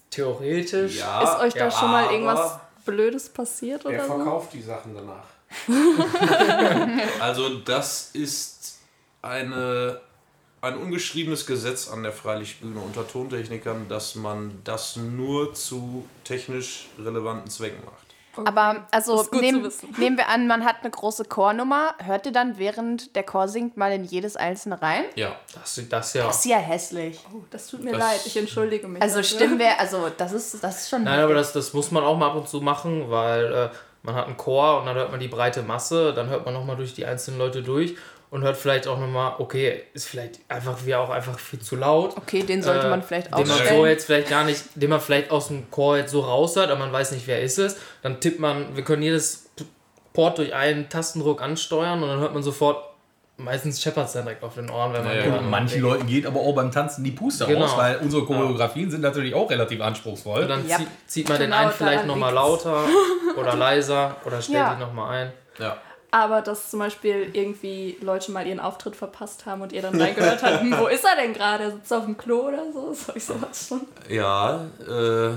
[0.09, 0.97] Theoretisch.
[0.97, 4.15] Ist euch da schon mal irgendwas Blödes passiert Wer oder so?
[4.15, 5.25] verkauft die Sachen danach?
[7.19, 8.79] Also das ist
[9.21, 10.01] eine,
[10.61, 17.49] ein ungeschriebenes Gesetz an der Freilichtbühne unter Tontechnikern, dass man das nur zu technisch relevanten
[17.51, 18.08] Zwecken macht.
[18.45, 19.95] Aber also wissen.
[19.97, 21.95] nehmen wir an, man hat eine große Chornummer.
[22.03, 25.03] Hört ihr dann, während der Chor singt, mal in jedes einzelne rein?
[25.15, 25.35] Ja.
[25.53, 26.25] Das, das ja.
[26.27, 27.19] Das ist ja hässlich.
[27.33, 29.01] Oh, das tut mir Das- leid, ich entschuldige mich.
[29.01, 29.37] Also dafür.
[29.37, 31.03] stimmen wir, also das ist, das ist schon.
[31.03, 33.69] Nein, aber das, das muss man auch mal ab und zu machen, weil äh,
[34.03, 36.75] man hat einen Chor und dann hört man die breite Masse, dann hört man nochmal
[36.77, 37.95] durch die einzelnen Leute durch
[38.31, 42.15] und hört vielleicht auch nochmal, okay, ist vielleicht einfach wie auch einfach viel zu laut.
[42.17, 45.01] okay, den sollte Äh, man vielleicht den man so jetzt vielleicht gar nicht, den man
[45.01, 47.77] vielleicht aus dem Chor jetzt so raushört, aber man weiß nicht, wer ist es.
[48.03, 49.49] Dann tippt man, wir können jedes
[50.13, 52.83] Port durch einen Tastendruck ansteuern und dann hört man sofort,
[53.37, 55.49] meistens scheppert es dann direkt auf den Ohren, wenn man Ja, ja, den genau.
[55.49, 57.65] Manchen Leuten geht aber auch beim Tanzen die Puste Genau.
[57.65, 60.41] aus, weil unsere Choreografien sind natürlich auch relativ anspruchsvoll.
[60.43, 60.77] Und dann Ja.
[60.77, 62.85] zieht, zieht man den Genau, einen vielleicht nochmal lauter
[63.37, 64.73] oder leiser oder stellt Ja.
[64.73, 65.31] ihn nochmal ein.
[65.57, 65.77] Ja.
[66.11, 70.41] Aber dass zum Beispiel irgendwie Leute mal ihren Auftritt verpasst haben und ihr dann reingehört
[70.41, 71.71] habt, wo ist er denn gerade?
[71.71, 72.93] Sitzt er auf dem Klo oder so?
[72.93, 73.81] Soll ich sowas schon?
[74.09, 75.31] Ja, äh,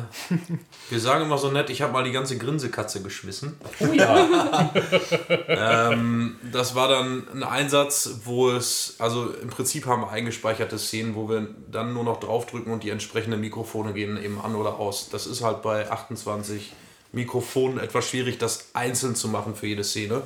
[0.88, 3.56] wir sagen immer so nett, ich habe mal die ganze Grinsekatze geschmissen.
[3.80, 4.70] Oh ja.
[5.48, 11.14] Ähm, das war dann ein Einsatz, wo es, also im Prinzip haben wir eingespeicherte Szenen,
[11.14, 15.08] wo wir dann nur noch draufdrücken und die entsprechenden Mikrofone gehen eben an oder aus.
[15.10, 16.72] Das ist halt bei 28
[17.12, 20.22] Mikrofonen etwas schwierig, das einzeln zu machen für jede Szene.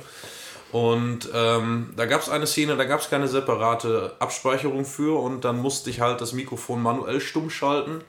[0.71, 5.45] Und ähm, da gab es eine Szene, da gab es keine separate Abspeicherung für und
[5.45, 8.01] dann musste ich halt das Mikrofon manuell stumm schalten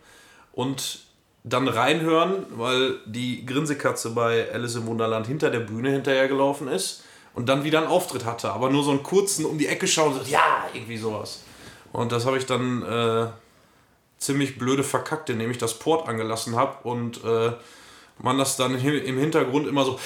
[0.53, 1.01] und
[1.45, 7.49] dann reinhören, weil die Grinsekatze bei Alice im Wunderland hinter der Bühne hinterhergelaufen ist und
[7.49, 10.25] dann wieder einen Auftritt hatte, aber nur so einen kurzen um die Ecke schauen und
[10.25, 11.43] so, ja, irgendwie sowas.
[11.93, 13.29] Und das habe ich dann äh,
[14.19, 17.53] ziemlich blöde verkackt, indem ich das Port angelassen habe und äh,
[18.20, 19.98] man das dann im Hintergrund immer so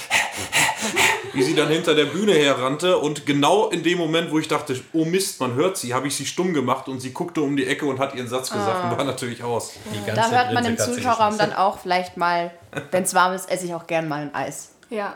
[1.32, 4.78] wie sie dann hinter der Bühne herrannte und genau in dem Moment, wo ich dachte,
[4.92, 7.66] oh Mist, man hört sie, habe ich sie stumm gemacht und sie guckte um die
[7.66, 9.72] Ecke und hat ihren Satz gesagt und war natürlich aus.
[10.14, 12.52] Da hört man im Zuschauerraum dann auch vielleicht mal,
[12.90, 14.72] wenn es warm ist, esse ich auch gern mal ein Eis.
[14.90, 15.14] Ja.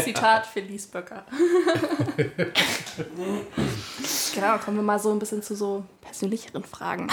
[0.00, 1.24] Zitat Felice Böcker.
[4.34, 7.08] genau, kommen wir mal so ein bisschen zu so persönlicheren Fragen.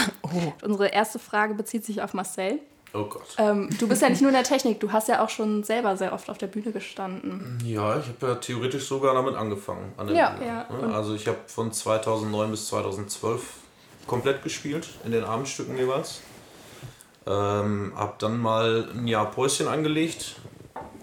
[0.61, 2.59] Unsere erste Frage bezieht sich auf Marcel.
[2.93, 3.35] Oh Gott.
[3.37, 5.95] Ähm, du bist ja nicht nur in der Technik, du hast ja auch schon selber
[5.95, 7.57] sehr oft auf der Bühne gestanden.
[7.65, 9.93] Ja, ich habe ja theoretisch sogar damit angefangen.
[9.97, 10.29] An der Ja.
[10.31, 10.93] Bühne, Ja, ne?
[10.93, 13.41] Also ich habe von 2009 bis 2012
[14.07, 16.19] komplett gespielt, in den Abendstücken jeweils.
[17.25, 20.35] Ähm, hab dann mal ein Jahr Päuschen angelegt.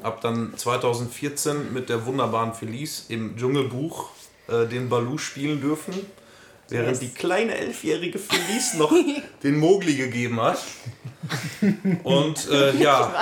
[0.03, 4.11] Hab dann 2014 mit der wunderbaren Felice im Dschungelbuch
[4.49, 5.95] äh, den Baloo spielen dürfen.
[6.71, 8.93] Während die kleine elfjährige Felice noch
[9.43, 10.59] den Mogli gegeben hat.
[12.05, 13.13] Und äh, ja,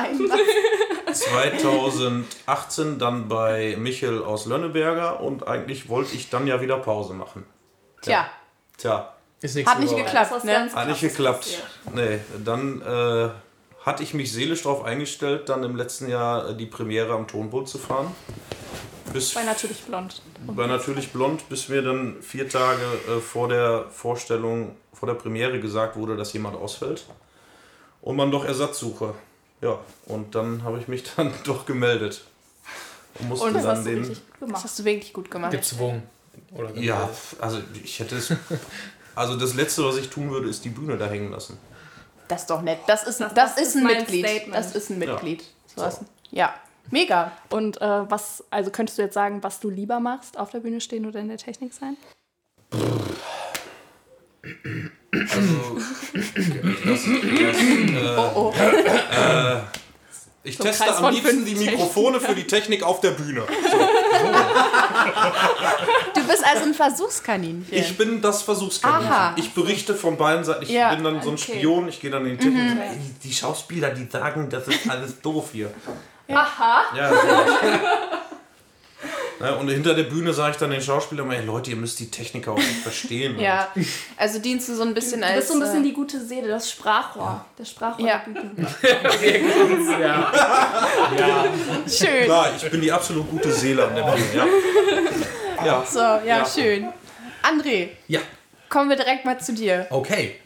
[1.13, 7.45] 2018 dann bei Michel aus Lönneberger und eigentlich wollte ich dann ja wieder Pause machen.
[8.03, 8.29] Tja,
[8.77, 10.53] Tja, Ist nichts hat nicht geklappt, Das ist ne?
[10.53, 11.63] ganz hat nicht geklappt.
[11.95, 13.29] Nee, dann äh,
[13.85, 17.69] hatte ich mich seelisch darauf eingestellt, dann im letzten Jahr äh, die Premiere am Tonpult
[17.69, 18.15] zu fahren.
[19.17, 20.23] Bis Bei natürlich blond.
[20.47, 25.59] bei natürlich blond, bis mir dann vier Tage äh, vor der Vorstellung, vor der Premiere
[25.61, 27.05] gesagt wurde, dass jemand ausfällt
[28.03, 29.15] und man doch Ersatz suche.
[29.63, 32.23] Ja, und dann habe ich mich dann doch gemeldet
[33.19, 34.65] und musste Und das dann hast du den Das gemacht.
[34.65, 35.51] hast du wirklich gut gemacht.
[35.53, 36.03] Gezwungen.
[36.55, 37.09] Oder Ja,
[37.41, 38.33] also ich hätte es.
[39.15, 41.57] Also das Letzte, was ich tun würde, ist die Bühne da hängen lassen.
[42.29, 42.81] Das ist doch nett.
[42.87, 44.27] Das ist, das, Das- das ist ist ein Mitglied.
[44.27, 44.55] Statement.
[44.55, 45.13] Das ist ein Ja.
[45.13, 45.41] Mitglied.
[45.75, 45.81] So.
[45.81, 45.87] So.
[45.87, 46.01] was-
[46.31, 46.55] Ja,
[46.91, 47.33] mega.
[47.51, 50.81] Und äh, was, also könntest du jetzt sagen, was du lieber machst, auf der Bühne
[50.81, 51.97] stehen oder in der Technik sein?
[55.13, 55.41] Also
[56.13, 56.25] das,
[56.85, 58.53] das, äh, Oh, oh.
[60.45, 61.71] ich So ein teste am liebsten die 50.
[61.71, 63.43] Mikrofone für die Technik auf der Bühne.
[66.15, 67.67] Du bist also ein Versuchskaninchen.
[67.71, 69.13] Ich bin das Versuchskaninchen.
[69.13, 69.33] Aha.
[69.37, 70.63] Ich berichte von beiden Seiten.
[70.63, 71.55] Ich Ja, bin dann so ein okay.
[71.59, 71.89] Spion.
[71.89, 72.63] Ich gehe dann in die Technik.
[72.63, 75.73] und sage, "Ey, Die Schauspieler, die sagen, das ist alles doof hier.
[76.29, 76.85] Aha.
[76.97, 77.17] Ja, so.
[79.39, 82.11] Na, und hinter der Bühne sage ich dann den Schauspielern, ey, Leute, ihr müsst die
[82.11, 83.39] Techniker auch nicht verstehen.
[83.39, 83.69] ja,
[84.17, 85.37] also dienst du so ein bisschen Du als.
[85.37, 87.45] bist so ein bisschen äh, die gute Seele, das Sprachrohr.
[87.59, 88.23] Der Sprachrohr Ja.
[90.01, 90.33] ja.
[91.19, 91.45] ja.
[91.87, 92.25] schön.
[92.25, 94.25] Klar, ich bin die absolut gute Seele an der Bühne.
[94.35, 95.67] Ja.
[95.67, 95.85] Ja.
[95.87, 96.89] So, ja, schön.
[97.43, 98.21] André, Ja,
[98.71, 99.87] kommen wir direkt mal zu dir.
[99.91, 100.41] okay.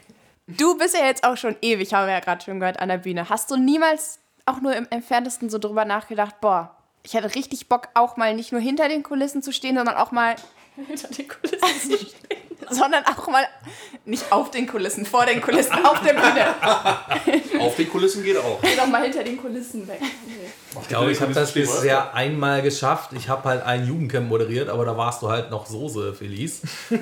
[0.47, 2.97] Du bist ja jetzt auch schon ewig, haben wir ja gerade schon gehört, an der
[2.97, 3.29] Bühne.
[3.29, 4.19] Hast du niemals
[4.51, 8.51] auch nur im entferntesten so drüber nachgedacht, boah, ich hätte richtig Bock, auch mal nicht
[8.51, 10.35] nur hinter den Kulissen zu stehen, sondern auch mal,
[10.75, 12.37] Hinter den Kulissen zu stehen.
[12.69, 13.43] sondern auch mal
[14.05, 16.55] nicht auf den Kulissen, vor den Kulissen, auf der Bühne.
[17.59, 18.59] Auf den Kulissen geht auch.
[18.61, 19.99] Geh doch mal hinter den Kulissen weg.
[20.81, 23.11] Ich glaube, ich habe das bisher einmal geschafft.
[23.13, 26.61] Ich habe halt ein Jugendcamp moderiert, aber da warst du halt noch Soße, Felice.
[26.91, 26.99] Wie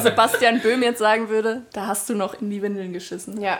[0.00, 3.40] Sebastian Böhm jetzt sagen würde, da hast du noch in die Windeln geschissen.
[3.40, 3.58] Ja.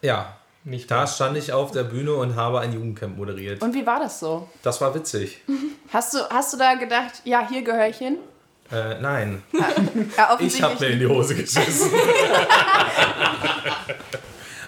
[0.00, 3.60] Ja, Nicht da stand ich auf der Bühne und habe ein Jugendcamp moderiert.
[3.62, 4.48] Und wie war das so?
[4.62, 5.40] Das war witzig.
[5.92, 8.18] Hast du, hast du da gedacht, ja, hier gehöre ich hin?
[8.70, 9.42] Äh, nein,
[10.16, 11.90] Ja, ich habe mir in die Hose geschissen.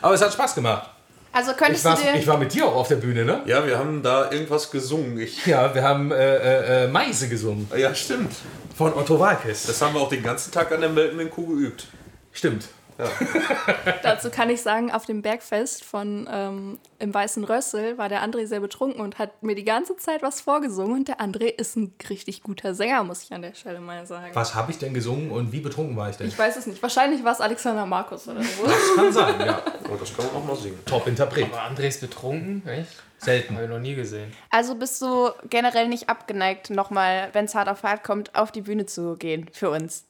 [0.03, 0.91] aber es hat Spaß gemacht.
[1.33, 2.15] Also Ich könntest war, du dir.
[2.15, 3.43] ich war mit dir auch auf der Bühne, ne?
[3.47, 5.19] Ja, wir haben da irgendwas gesungen.
[5.19, 7.69] Ich, Ja, wir haben äh, äh, äh, Meise gesungen.
[7.77, 8.33] ja, stimmt.
[8.77, 9.67] Von Otto Walkes.
[9.67, 11.87] Das haben wir auch den ganzen Tag an der melkenden Kuh geübt.
[12.33, 12.67] Stimmt.
[14.03, 18.47] Dazu kann ich sagen, auf dem Bergfest von ähm, im Weißen Rössel war der André
[18.47, 20.93] sehr betrunken und hat mir die ganze Zeit was vorgesungen.
[20.93, 24.35] Und der André ist ein richtig guter Sänger, muss ich an der Stelle mal sagen.
[24.35, 26.29] Was habe ich denn gesungen und wie betrunken war ich denn?
[26.29, 26.83] Ich weiß es nicht.
[26.83, 28.65] Wahrscheinlich war es Alexander Markus oder so.
[28.65, 29.63] Das kann sein, ja.
[29.93, 30.79] Oh, das kann man auch mal singen.
[30.87, 31.45] Top-Interpret.
[31.53, 32.67] Aber André ist betrunken?
[32.67, 33.03] Echt?
[33.19, 33.55] Selten.
[33.55, 34.33] Habe ich noch nie gesehen.
[34.51, 38.63] Also bist du generell nicht abgeneigt, nochmal, wenn es hart auf hart kommt, auf die
[38.63, 40.05] Bühne zu gehen für uns?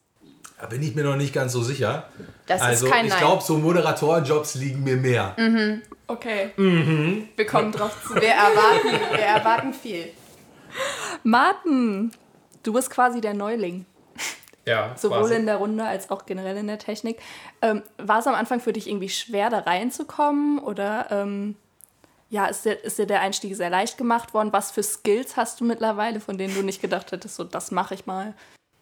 [0.60, 2.08] Da bin ich mir noch nicht ganz so sicher.
[2.46, 5.34] Das also ist kein ich glaube, so Moderatorenjobs liegen mir mehr.
[6.06, 6.52] Okay.
[6.56, 8.14] Wir kommen drauf zu.
[8.14, 10.10] Wir erwarten, wir erwarten viel.
[11.22, 12.12] Martin,
[12.62, 13.86] du bist quasi der Neuling.
[14.66, 15.34] Ja, Sowohl quasi.
[15.34, 17.18] in der Runde als auch generell in der Technik.
[17.60, 20.58] Ähm, war es am Anfang für dich irgendwie schwer, da reinzukommen?
[20.58, 21.56] Oder ähm,
[22.30, 24.52] ja, ist dir, ist dir der Einstieg sehr leicht gemacht worden?
[24.52, 27.94] Was für Skills hast du mittlerweile, von denen du nicht gedacht hättest, so das mache
[27.94, 28.34] ich mal?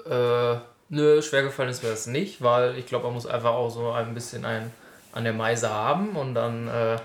[0.07, 0.61] Äh,
[0.93, 3.91] nö, schwer gefallen ist mir das nicht, weil ich glaube, man muss einfach auch so
[3.91, 4.71] ein bisschen ein
[5.13, 6.97] an der Meise haben und dann äh,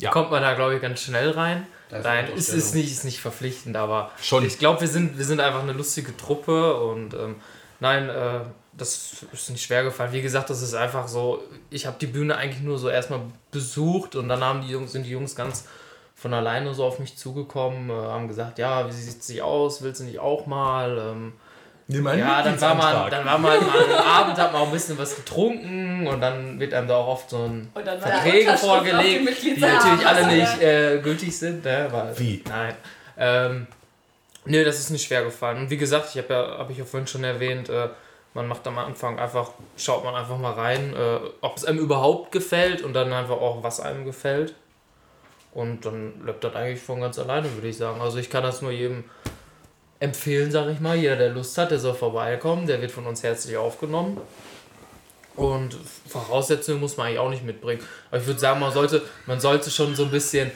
[0.00, 0.10] Ja.
[0.10, 1.66] kommt man da, glaube ich, ganz schnell rein.
[1.90, 2.74] ist Nein, es ist Unterstellung.
[2.84, 4.44] nicht, ist nicht verpflichtend, aber Schon.
[4.44, 7.36] ich glaube, wir sind, wir sind einfach eine lustige Truppe und ähm,
[7.80, 8.40] nein, äh,
[8.74, 10.12] das ist nicht schwer gefallen.
[10.12, 14.14] Wie gesagt, das ist einfach so, ich habe die Bühne eigentlich nur so erstmal besucht
[14.14, 15.64] und dann haben die Jungs, sind die Jungs ganz
[16.14, 20.00] von alleine so auf mich zugekommen, äh, haben gesagt, ja, wie sieht sie aus, willst
[20.00, 20.98] du nicht auch mal?
[20.98, 21.32] Ähm,
[21.88, 24.98] ja, dann war man, dann war man mal am Abend, hat man auch ein bisschen
[24.98, 30.06] was getrunken und dann wird einem da auch oft so ein Verträge vorgelegt, die natürlich
[30.06, 31.64] alle nicht äh, gültig sind.
[31.64, 31.88] Ne?
[31.90, 32.44] Weil, Wie?
[32.46, 32.74] Nein.
[33.16, 33.66] Ähm,
[34.44, 35.58] nee, das ist nicht schwer gefallen.
[35.58, 37.88] Und wie gesagt, ich habe ja, habe ich ja vorhin schon erwähnt, äh,
[38.34, 42.32] man macht am Anfang einfach, schaut man einfach mal rein, äh, ob es einem überhaupt
[42.32, 44.54] gefällt und dann einfach auch, was einem gefällt.
[45.54, 48.00] Und dann läuft das eigentlich von ganz alleine, würde ich sagen.
[48.02, 49.04] Also ich kann das nur jedem
[50.00, 50.96] empfehlen, sage ich mal.
[50.96, 52.66] Jeder, der Lust hat, der soll vorbeikommen.
[52.66, 54.20] Der wird von uns herzlich aufgenommen.
[55.36, 55.76] Und
[56.08, 57.80] Voraussetzungen muss man eigentlich auch nicht mitbringen.
[58.10, 60.50] Aber ich würde sagen, man sollte, man sollte schon so ein bisschen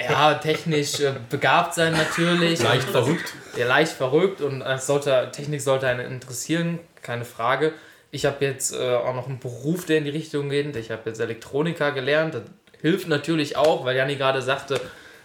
[0.00, 2.62] ja, technisch äh, begabt sein natürlich.
[2.62, 3.34] Leicht verrückt.
[3.56, 7.72] Ja, leicht verrückt und es sollte, Technik sollte einen interessieren, keine Frage.
[8.10, 10.74] Ich habe jetzt äh, auch noch einen Beruf, der in die Richtung geht.
[10.76, 12.34] Ich habe jetzt Elektroniker gelernt.
[12.34, 12.42] Das
[12.80, 14.80] hilft natürlich auch, weil Janni gerade sagte,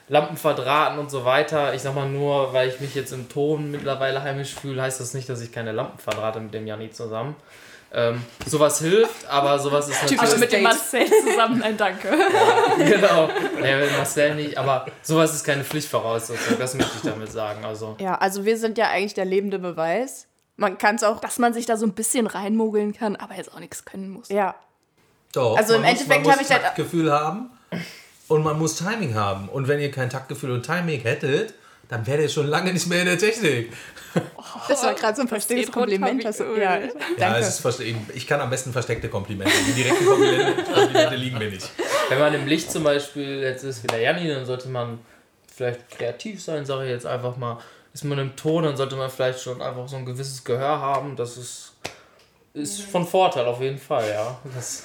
[0.10, 1.74] Lampen verdrahten und so weiter.
[1.74, 5.13] Ich sag mal nur, weil ich mich jetzt im Ton mittlerweile heimisch fühle, heißt das
[5.13, 7.36] nicht, dass ich keine Lampen verdrahte mit dem Janni zusammen.
[7.96, 10.20] Ähm, sowas hilft, aber sowas ist natürlich.
[10.22, 12.10] Also mit dem Marcel zusammen, ein Danke.
[12.10, 13.30] Ja, genau.
[13.62, 17.63] Nee, mit Marcel nicht, aber sowas ist keine Pflichtvoraussetzung, das möchte ich damit sagen.
[17.63, 17.96] Also.
[18.00, 20.28] Ja, also wir sind ja eigentlich der lebende Beweis.
[20.56, 21.20] Man kann es auch.
[21.20, 24.28] Dass man sich da so ein bisschen reinmogeln kann, aber jetzt auch nichts können muss.
[24.30, 24.56] Ja.
[25.34, 27.52] Doch, Also im muss- Endeffekt habe ich halt- Taktgefühl haben
[28.27, 29.49] und man muss Timing haben.
[29.49, 31.53] Und wenn ihr kein Taktgefühl und Timing hättet,
[31.89, 33.71] dann wärt ihr schon lange nicht mehr in der Technik.
[34.67, 36.23] Das war gerade so ein verstecktes geht Kompliment.
[36.23, 36.79] Das, wie ja.
[37.17, 37.83] Ja, es ist verste-
[38.13, 39.51] ich kann am besten versteckte Komplimente.
[39.67, 41.67] Die direkten Komplimente, Komplimente liegen mir nicht.
[42.09, 44.99] Wenn man im Licht zum Beispiel, jetzt ist wieder Janni, dann sollte man
[45.53, 47.57] vielleicht kreativ sein, sage ich jetzt einfach mal.
[47.93, 51.15] Ist man im Ton, dann sollte man vielleicht schon einfach so ein gewisses Gehör haben.
[51.15, 51.73] Das ist,
[52.53, 54.38] ist von Vorteil auf jeden Fall, ja.
[54.55, 54.83] Das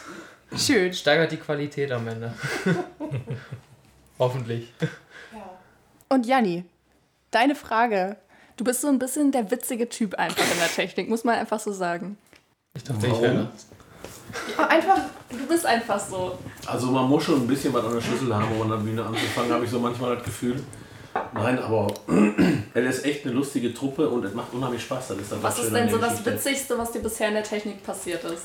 [0.56, 0.92] Schön.
[0.92, 2.32] steigert die Qualität am Ende.
[4.18, 4.72] Hoffentlich.
[6.08, 6.64] Und Janni,
[7.30, 8.16] deine Frage.
[8.56, 11.60] Du bist so ein bisschen der witzige Typ einfach in der Technik, muss man einfach
[11.60, 12.18] so sagen.
[12.74, 13.48] Ich dachte, ich wäre
[14.56, 14.98] Einfach,
[15.30, 16.38] du bist einfach so.
[16.66, 19.04] Also man muss schon ein bisschen was an der Schlüssel haben, um an der Bühne
[19.04, 20.62] anzufangen, habe ich so manchmal das Gefühl.
[21.34, 21.86] Nein, aber
[22.74, 25.08] es ist echt eine lustige Truppe und es macht unheimlich Spaß.
[25.08, 26.24] Das ist dann Was ist denn so das.
[26.24, 28.44] Witzigste, was dir bisher in der Technik passiert ist?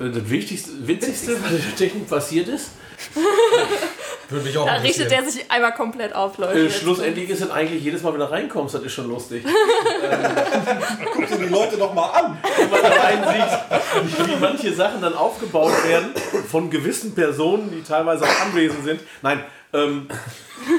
[0.00, 2.70] Äh, Das Wichtigste, Witzigste, was in der Technik passiert ist,
[4.28, 6.58] Würde mich auch Da richtet er sich einmal komplett auf, Leute.
[6.66, 9.44] äh, schlussendlich ist es eigentlich jedes Mal, wenn du reinkommst, das ist schon lustig.
[11.12, 12.38] Guck dir die Leute doch mal an.
[12.56, 13.18] Wenn man allein
[14.08, 16.10] sieht, wie manche Sachen dann aufgebaut werden
[16.50, 19.00] von gewissen Personen, die teilweise auch anwesend sind.
[19.22, 20.08] Nein, ähm,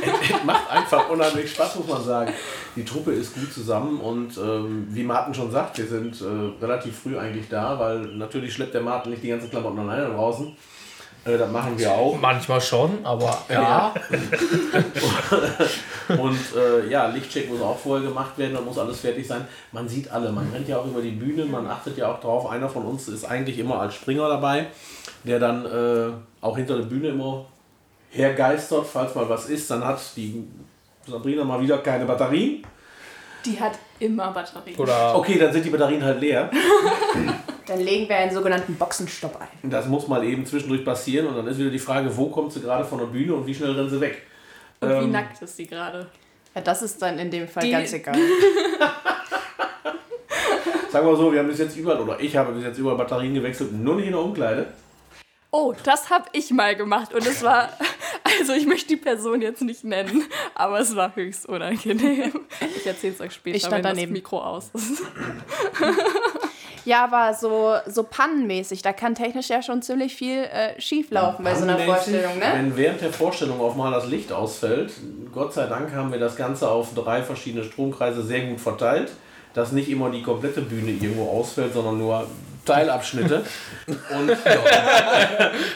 [0.01, 2.33] es, es macht einfach unheimlich Spaß, muss man sagen.
[2.77, 6.99] Die Truppe ist gut zusammen und ähm, wie Martin schon sagt, wir sind äh, relativ
[6.99, 10.55] früh eigentlich da, weil natürlich schleppt der Martin nicht die ganzen Klamotten alleine draußen.
[11.25, 12.19] Äh, das machen wir auch.
[12.21, 13.95] Manchmal schon, aber Ja.
[16.09, 19.47] und äh, ja, Lichtcheck muss auch vorher gemacht werden, dann muss alles fertig sein.
[19.71, 22.47] Man sieht alle, man rennt ja auch über die Bühne, man achtet ja auch drauf.
[22.47, 24.67] Einer von uns ist eigentlich immer als Springer dabei,
[25.23, 26.11] der dann äh,
[26.41, 27.45] auch hinter der Bühne immer
[28.11, 29.71] hergeistert, falls mal was ist.
[29.71, 30.45] Dann hat die
[31.07, 32.63] Sabrina mal wieder keine Batterien.
[33.45, 34.77] Die hat immer Batterien.
[34.77, 36.49] Oder Okay, dann sind die Batterien halt leer.
[37.67, 39.69] Dann legen wir einen sogenannten Boxenstopp ein.
[39.69, 42.61] Das muss mal eben zwischendurch passieren und dann ist wieder die Frage, wo kommt sie
[42.61, 44.21] gerade von der Bühne und wie schnell rennen sie weg.
[44.79, 46.07] Und wie Ähm, nackt ist sie gerade?
[46.55, 48.15] Ja, das ist dann in dem Fall Die- ganz egal.
[50.91, 53.33] Sagen wir so, wir haben bis jetzt überall, oder ich habe bis jetzt überall Batterien
[53.33, 54.67] gewechselt, nur nicht in der Umkleide.
[55.51, 57.69] Oh, das habe ich mal gemacht und es war,
[58.39, 60.23] also ich möchte die Person jetzt nicht nennen,
[60.55, 62.31] aber es war höchst unangenehm.
[62.77, 64.13] Ich erzähle es euch später, Ich stand wenn daneben.
[64.13, 65.03] das Mikro aus ist.
[66.85, 71.43] Ja, aber so, so pannenmäßig, da kann technisch ja schon ziemlich viel äh, schief laufen
[71.43, 72.45] bei so einer Vorstellung, ne?
[72.53, 74.93] Wenn während der Vorstellung auf mal das Licht ausfällt,
[75.33, 79.11] Gott sei Dank haben wir das Ganze auf drei verschiedene Stromkreise sehr gut verteilt,
[79.53, 82.25] dass nicht immer die komplette Bühne irgendwo ausfällt, sondern nur
[82.67, 83.43] Teilabschnitte.
[83.87, 84.37] Und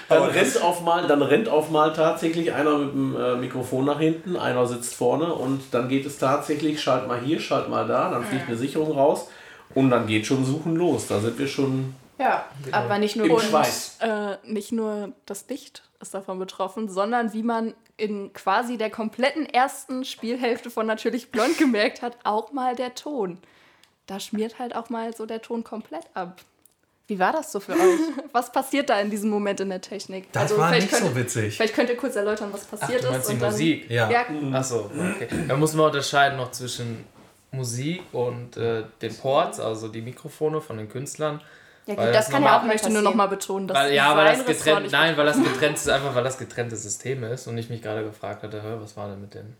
[0.09, 3.99] dann, rennt auf mal, dann rennt auf mal tatsächlich einer mit dem äh, Mikrofon nach
[3.99, 8.09] hinten, einer sitzt vorne und dann geht es tatsächlich, schalt mal hier, schalt mal da,
[8.09, 9.29] dann fliegt eine Sicherung raus
[9.73, 11.07] und dann geht schon Suchen los.
[11.07, 13.97] Da sind wir schon Ja, aber nicht nur im und, Schweiß.
[14.01, 19.45] Äh, nicht nur das Licht ist davon betroffen, sondern wie man in quasi der kompletten
[19.45, 23.37] ersten Spielhälfte von Natürlich Blond gemerkt hat, auch mal der Ton.
[24.07, 26.41] Da schmiert halt auch mal so der Ton komplett ab.
[27.07, 27.79] Wie war das so für euch?
[28.31, 30.27] Was passiert da in diesem Moment in der Technik?
[30.33, 31.55] Also Das war vielleicht nicht so könnt, witzig.
[31.57, 33.29] Vielleicht könnt ihr kurz erläutern, was Ach, passiert du meinst ist.
[33.29, 33.89] die und dann, Musik?
[33.89, 34.09] Ja.
[34.09, 35.27] Ja, Achso, okay.
[35.47, 37.03] Da muss man unterscheiden noch zwischen
[37.51, 41.41] Musik und äh, den Ports, also die Mikrofone von den Künstlern.
[41.85, 43.03] Ja, Weil gut, das das kann ja auch möchte nur passieren.
[43.03, 45.89] noch mal betonen, dass Weil, ja, weil das getrennt, nicht nein, weil das getrennt ist,
[45.89, 49.19] einfach weil das getrennte Systeme ist und ich mich gerade gefragt hatte, was war denn
[49.19, 49.55] mit dem?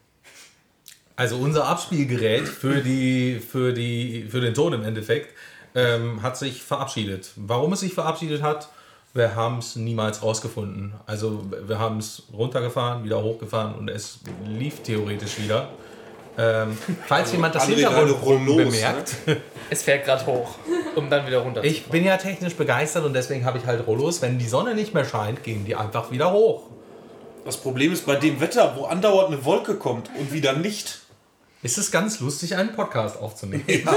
[1.18, 5.36] Also unser Abspielgerät für, die, für, die, für den Ton im Endeffekt
[5.76, 7.32] ähm, hat sich verabschiedet.
[7.36, 8.70] Warum es sich verabschiedet hat,
[9.14, 10.94] wir haben es niemals rausgefunden.
[11.06, 15.70] Also wir haben es runtergefahren, wieder hochgefahren und es lief theoretisch wieder.
[16.38, 19.16] Ähm, falls jemand das Hintergrund bemerkt,
[19.70, 20.56] Es fährt gerade hoch,
[20.96, 24.22] um dann wieder runter ich bin ja technisch begeistert und deswegen habe ich halt Rollos.
[24.22, 26.64] Wenn die Sonne nicht mehr scheint, gehen die einfach wieder hoch.
[27.46, 31.00] Das Problem ist bei dem Wetter, wo andauernd eine Wolke kommt und wieder nicht.
[31.64, 33.66] Ist es ganz lustig, einen Podcast aufzunehmen.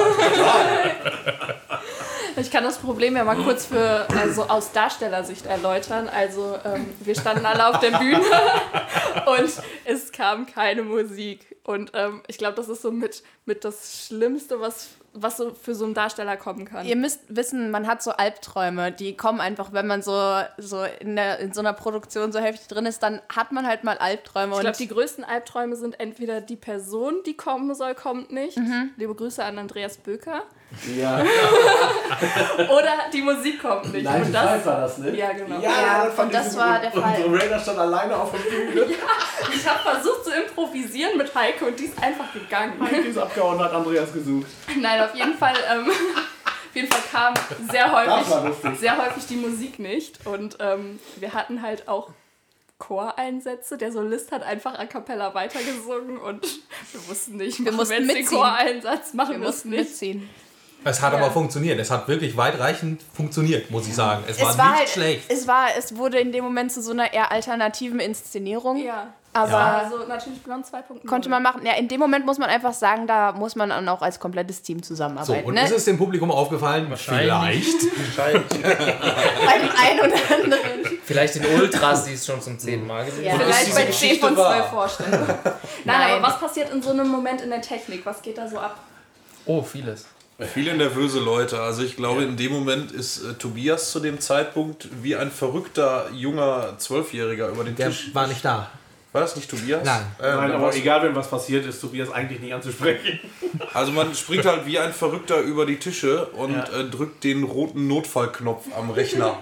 [2.36, 6.08] Ich kann das Problem ja mal kurz für, also aus Darstellersicht erläutern.
[6.08, 8.18] Also ähm, wir standen alle auf der Bühne
[9.38, 9.52] und
[9.84, 11.56] es kam keine Musik.
[11.62, 15.74] Und ähm, ich glaube, das ist so mit, mit das Schlimmste, was, was so für
[15.74, 16.84] so einen Darsteller kommen kann.
[16.84, 21.16] Ihr müsst wissen, man hat so Albträume, die kommen einfach, wenn man so, so in,
[21.16, 24.52] der, in so einer Produktion so heftig drin ist, dann hat man halt mal Albträume.
[24.52, 28.58] Ich Und glaube, die größten Albträume sind entweder die Person, die kommen soll, kommt nicht.
[28.96, 30.42] Liebe Grüße an Andreas Böker.
[30.98, 31.22] Ja,
[32.68, 34.02] Oder die Musik kommt nicht.
[34.04, 35.16] nein, Und das, Five war das, ne?
[35.16, 35.60] ja, genau.
[35.60, 36.94] Ja, fand und ich das so war gut.
[36.94, 37.24] der Fall.
[37.24, 38.86] Und Raider stand alleine auf der Bühne.
[39.54, 42.72] Ich habe versucht zu improvisieren mit Heike und die ist einfach gegangen.
[42.90, 44.46] Die ist abgehauen und hat Andreas gesucht.
[44.80, 45.88] Nein, auf jeden Fall, ähm,
[46.68, 47.34] auf jeden Fall kam
[47.70, 50.26] sehr war häufig, sehr häufig die Musik nicht.
[50.26, 52.10] Und ähm, wir hatten halt auch
[52.78, 53.78] Choreinsätze.
[53.78, 56.42] Der Solist hat einfach a cappella weitergesungen und
[56.92, 58.38] wir wussten nicht, wir mussten jetzt den mitziehen.
[58.38, 59.90] Choreinsatz, machen wir mussten nicht.
[59.90, 60.28] mitziehen.
[60.86, 61.18] Es hat Ja.
[61.20, 61.78] aber funktioniert.
[61.80, 64.22] Es hat wirklich weitreichend funktioniert, muss ich sagen.
[64.28, 65.30] Es war, Es war nicht halt, schlecht.
[65.32, 68.76] es war, es wurde in dem Moment zu so einer eher alternativen Inszenierung.
[68.84, 69.78] Ja, Aber Ja.
[69.84, 71.06] also natürlich Blond 2.0.
[71.06, 71.62] konnte man machen.
[71.66, 74.62] Ja, in dem Moment muss man einfach sagen, da muss man dann auch als komplettes
[74.62, 75.44] Team So, zusammenarbeiten.
[75.46, 75.64] und ne?
[75.64, 76.88] ist es dem Publikum aufgefallen?
[76.88, 77.64] Wahrscheinlich.
[77.64, 78.16] Vielleicht.
[78.16, 78.62] Wahrscheinlich.
[78.62, 80.98] Bei dem einen oder anderen.
[81.04, 83.32] Vielleicht den Ultras, die es schon zum zehnten Mal gesehen Ja.
[83.32, 83.40] haben.
[83.42, 84.54] Vielleicht diese bei 10 Geschichte von wahr?
[84.54, 85.26] 12 Vorstellungen.
[85.44, 85.54] Nein,
[85.84, 86.12] Nein.
[86.12, 88.06] aber was passiert in so einem Moment in der Technik?
[88.06, 88.78] Was geht da so ab?
[89.46, 90.06] Oh, vieles.
[90.38, 91.60] Viele nervöse Leute.
[91.60, 96.06] Also ich glaube, in dem Moment ist äh, Tobias zu dem Zeitpunkt wie ein verrückter
[96.12, 98.14] junger Zwölfjähriger über den Der Tisch.
[98.14, 98.68] war nicht da.
[99.14, 99.84] War das nicht Tobias?
[99.84, 100.02] Nein.
[100.20, 103.20] Äh, Nein, aber egal, wenn was passiert ist, Tobias eigentlich nicht anzusprechen.
[103.72, 106.64] Also man springt halt wie ein Verrückter über die Tische und Ja.
[106.80, 109.36] äh, drückt den roten Notfallknopf am Rechner.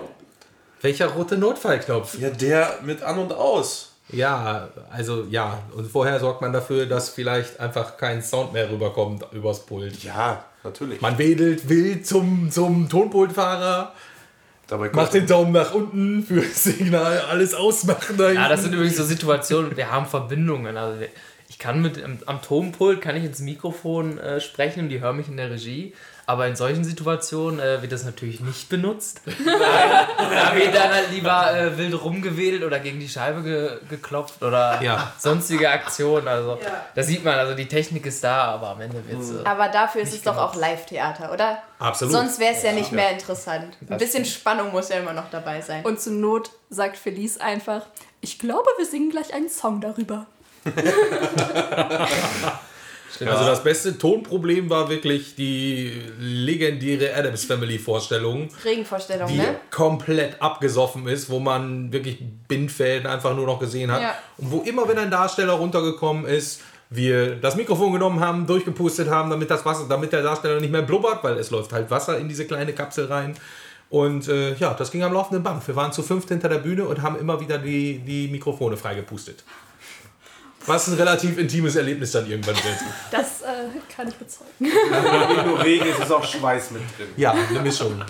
[0.83, 2.19] Welcher rote Notfallknopf?
[2.19, 3.93] Ja, der mit an und aus.
[4.11, 5.63] Ja, also ja.
[5.75, 10.03] Und vorher sorgt man dafür, dass vielleicht einfach kein Sound mehr rüberkommt übers Pult.
[10.05, 11.01] Ja, natürlich.
[11.01, 13.95] Man wedelt wild zum, zum Tonpultfahrer,
[14.73, 18.17] Dabei macht den Daumen nach unten für das Signal, alles ausmachen.
[18.17, 20.79] Da Ja, das sind übrigens so Situationen, wir haben Verbindungen.
[20.79, 21.05] Also
[21.51, 25.19] ich kann mit am, am Tonpult kann ich ins Mikrofon äh, sprechen und die hören
[25.19, 25.93] mich in der Regie.
[26.25, 29.21] Aber in solchen Situationen äh, wird das natürlich nicht benutzt.
[29.27, 34.81] da wird dann halt lieber äh, wild rumgewedelt oder gegen die Scheibe ge geklopft oder
[34.83, 35.13] Ja.
[35.19, 36.29] sonstige Aktionen.
[36.29, 36.59] Also
[36.95, 39.31] da sieht man, also die Technik ist da, aber am Ende wird es.
[39.33, 41.59] Äh, Aber dafür ist es doch auch Live-Theater, oder?
[41.79, 42.13] Absolut.
[42.15, 43.77] Sonst wäre es ja nicht mehr interessant.
[43.81, 45.85] Ein Das bisschen Spannung muss ja immer noch dabei sein.
[45.85, 47.83] Und zur Not sagt Felice einfach,
[48.21, 50.27] ich glaube, wir singen gleich einen Song darüber.
[53.29, 59.57] Also das beste Tonproblem war wirklich die legendäre Adams Family Vorstellung, Regenvorstellung, die ne?
[59.71, 62.19] komplett abgesoffen ist, wo man wirklich
[62.49, 64.03] Bindfäden einfach nur noch gesehen hat.
[64.03, 64.15] Ja.
[64.39, 66.61] Und wo immer, wenn ein Darsteller runtergekommen ist,
[66.91, 70.83] wir das Mikrofon genommen haben, durchgepustet haben, damit das Wasser, damit der Darsteller nicht mehr
[70.83, 73.35] blubbert, weil es läuft halt Wasser in diese kleine Kapsel rein.
[73.89, 75.67] Und äh, ja, das ging am laufenden Band.
[75.67, 79.45] Wir waren zu fünft hinter der Bühne und haben immer wieder die, die Mikrofone freigepustet.
[80.67, 82.77] Was ein relativ intimes Erlebnis dann irgendwann wird.
[83.11, 83.47] Das äh,
[83.95, 84.51] kann ich bezeugen.
[84.59, 87.09] Nicht nur Regen, es ist auch Schweiß mit drin.
[87.17, 88.03] Ja, eine Mischung.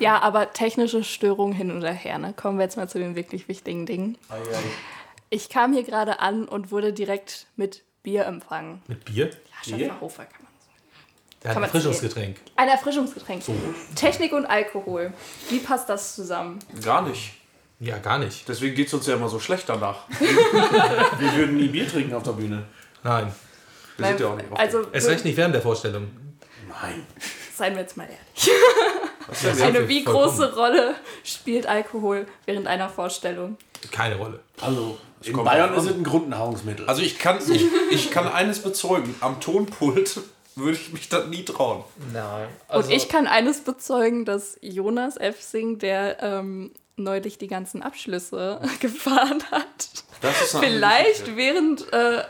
[0.00, 2.18] Ja, aber technische Störungen hin oder her.
[2.18, 2.32] Ne?
[2.34, 4.18] Kommen wir jetzt mal zu den wirklich wichtigen Dingen.
[5.30, 8.82] Ich kam hier gerade an und wurde direkt mit Bier empfangen.
[8.86, 9.26] Mit Bier?
[9.26, 9.30] Ja,
[9.76, 9.86] Bier?
[9.86, 10.78] Schäferhofer kann man sagen.
[11.42, 12.36] Ja, ein Kann man Erfrischungsgetränk.
[12.56, 13.42] Ein Erfrischungsgetränk.
[13.94, 15.12] Technik und Alkohol.
[15.50, 16.58] Wie passt das zusammen?
[16.82, 17.34] Gar nicht.
[17.84, 18.48] Ja, gar nicht.
[18.48, 20.08] Deswegen geht es uns ja immer so schlecht danach.
[21.18, 22.64] Wir würden nie Bier trinken auf der Bühne.
[23.02, 23.32] Nein.
[23.98, 26.08] Wir sind ja auch nicht also, Es recht nicht während der Vorstellung.
[26.68, 27.06] Nein.
[27.54, 28.50] seien wir jetzt mal ehrlich.
[29.42, 30.28] Ja, Eine wie vollkommen.
[30.28, 33.56] große Rolle spielt Alkohol während einer Vorstellung?
[33.90, 34.40] Keine Rolle.
[34.60, 36.86] Also, in Bayern ist es ein Grundnahrungsmittel.
[36.86, 39.14] Also ich kann, ich, ich kann eines bezeugen.
[39.20, 40.20] Am Tonpult
[40.56, 41.84] würde ich mich das nie trauen.
[42.12, 42.48] nein.
[42.68, 48.60] Also, und ich kann eines bezeugen, dass Jonas Efsing, der ähm, neulich die ganzen Abschlüsse
[48.80, 49.88] gefahren hat,
[50.60, 52.22] vielleicht während äh,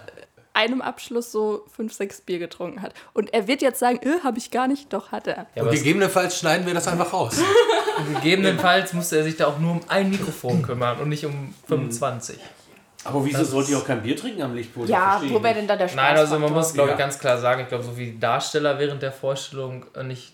[0.55, 2.95] einem Abschluss so fünf, sechs Bier getrunken hat.
[3.12, 4.93] Und er wird jetzt sagen, äh, habe ich gar nicht.
[4.93, 5.47] Doch, hat er.
[5.55, 7.41] Ja, Und gegebenenfalls schneiden wir das einfach raus.
[8.15, 12.39] gegebenenfalls musste er sich da auch nur um ein Mikrofon kümmern und nicht um 25.
[13.07, 14.89] Aber wieso Das sollt ihr ist- auch kein Bier trinken am Lichtpol?
[14.89, 15.97] Ja, ich wo wäre denn da der Spaß?
[15.97, 17.05] Nein, also man muss, glaube ich, Ja.
[17.05, 20.34] ganz klar sagen, ich glaube, so wie Darsteller während der Vorstellung nicht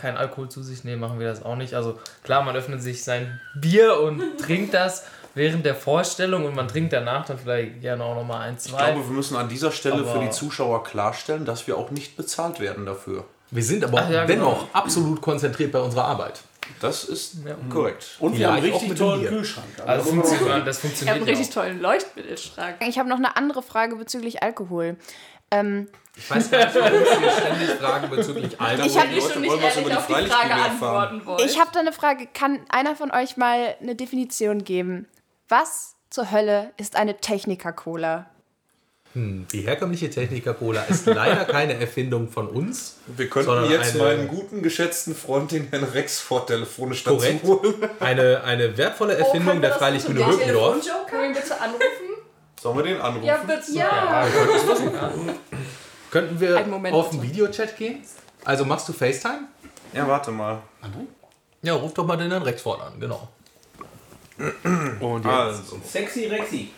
[0.00, 1.74] kein Alkohol zu sich nehmen, machen wir das auch nicht.
[1.74, 6.66] Also klar, man öffnet sich sein Bier und trinkt das während der Vorstellung und man
[6.66, 8.78] trinkt danach dann vielleicht gerne auch nochmal ein, Ich zwei.
[8.92, 12.16] glaube, wir müssen an dieser Stelle für Aber- die Zuschauer klarstellen, dass wir auch nicht
[12.16, 13.24] bezahlt werden dafür.
[13.52, 14.68] Wir sind aber ja, dennoch genau.
[14.72, 16.40] absolut konzentriert bei unserer Arbeit.
[16.80, 17.56] Das ist Ja.
[17.68, 18.06] korrekt.
[18.20, 19.28] Und wir haben einen richtig tollen Bier.
[19.30, 19.66] Kühlschrank.
[19.84, 22.76] also das man auch funktioniert, das Er hat funktioniert einen ja richtig tollen Leuchtmittelschrank.
[22.88, 24.96] Ich habe noch eine andere Frage bezüglich Alkohol.
[25.50, 28.86] Ähm, Ich weiß gar nicht, warum wir ständig fragen bezüglich Alkohol.
[28.86, 31.26] Ich hab Die die Leute schon nicht wollen ehrlich über die auf die Frage antworten
[31.26, 31.44] wollt.
[31.44, 32.26] ich habe da eine Frage.
[32.32, 35.06] Kann einer von euch mal eine Definition geben?
[35.48, 38.26] Was zur Hölle ist eine Techniker-Cola?
[39.12, 42.98] Die herkömmliche Techniker-Cola ist leider keine Erfindung von uns.
[43.08, 47.42] Wir könnten jetzt eine- meinen guten, geschätzten Freund, den Herrn Rexford, telefonisch dazu Korrekt.
[47.42, 47.74] holen.
[47.98, 50.76] Eine, eine wertvolle Erfindung der Freilichtbühne Rückendorf.
[51.08, 52.09] Können wir bitte anrufen?
[52.60, 53.24] Sollen wir den anrufen?
[53.24, 53.72] Ja, bitte.
[53.72, 54.26] Ja.
[56.10, 57.22] Könnten wir Moment, auf den.
[57.22, 58.04] Videochat gehen?
[58.44, 59.48] Also machst du FaceTime?
[59.94, 60.60] Ja, warte mal.
[61.62, 63.28] Ja, ruf doch mal den Herrn Rexford an, genau.
[65.00, 65.34] Und jetzt.
[65.34, 66.70] Also, Sexy Rexy.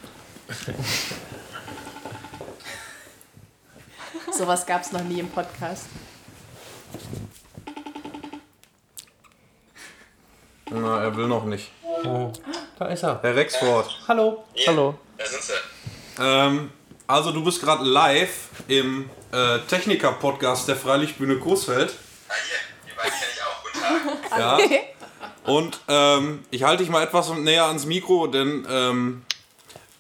[4.33, 5.87] Sowas gab es noch nie im Podcast.
[10.70, 11.70] na, er will noch nicht.
[12.78, 13.20] Da ist er.
[13.22, 13.91] Herr Rexford.
[14.09, 14.45] Hallo.
[14.66, 14.95] Hallo.
[15.18, 15.72] Da sind sie.
[16.19, 16.71] Ähm,
[17.07, 21.95] also du bist gerade live im äh, Techniker-Podcast der Freilichtbühne Coesfeld.
[22.29, 24.13] Ah, hier, die beiden kenne ich auch.
[24.13, 24.61] Guten Tag.
[25.45, 25.53] Ja.
[25.53, 29.25] Und ähm, ich halte dich mal etwas näher ans Mikro, denn ähm,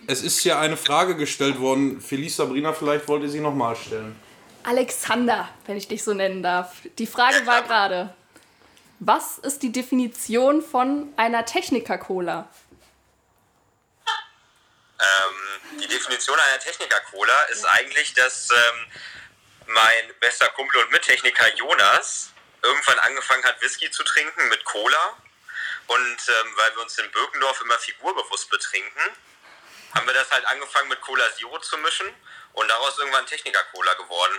[0.06, 2.00] es ist hier eine Frage gestellt worden.
[2.00, 4.14] Felice Sabrina, vielleicht wollt ihr sie nochmal stellen.
[4.62, 6.76] Alexander, wenn ich dich so nennen darf.
[6.98, 8.14] Die Frage war gerade,
[9.00, 12.48] was ist die Definition von einer Techniker-Cola?
[15.00, 15.41] Ähm,
[15.80, 18.86] die Definition einer Techniker-Cola ist eigentlich, dass ähm,
[19.66, 22.30] mein bester Kumpel und Mittechniker Jonas
[22.62, 25.16] irgendwann angefangen hat, Whisky zu trinken mit Cola.
[25.88, 25.98] Und
[26.28, 29.02] ähm, weil wir uns in Birkendorf immer figurbewusst betrinken,
[29.94, 32.08] haben wir das halt angefangen mit Cola Zero zu mischen
[32.52, 34.38] und daraus irgendwann Techniker-Cola geworden.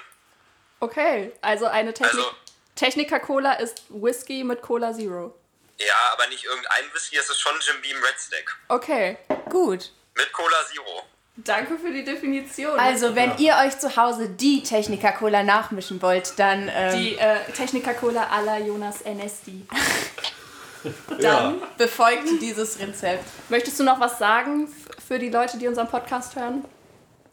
[0.80, 2.36] Okay, also eine Technik Also-
[2.76, 5.38] Techniker-Cola ist Whisky mit Cola Zero.
[5.78, 8.56] Ja, aber nicht irgendein Whisky, es ist schon Jim Beam Red Stack.
[8.70, 9.18] Okay,
[9.50, 9.92] Gut.
[10.16, 11.08] Mit Cola Zero.
[11.36, 12.80] Danke für die Definition.
[12.80, 16.70] Also, wenn ihr euch zu Hause die Techniker-Cola nachmischen wollt, dann.
[16.74, 19.66] Ähm, die äh, Techniker-Cola à la Jonas Ernesti.
[21.20, 23.24] dann befolgt dieses Rezept.
[23.50, 24.68] Möchtest du noch was sagen
[25.08, 26.66] für die Leute, die unseren Podcast hören?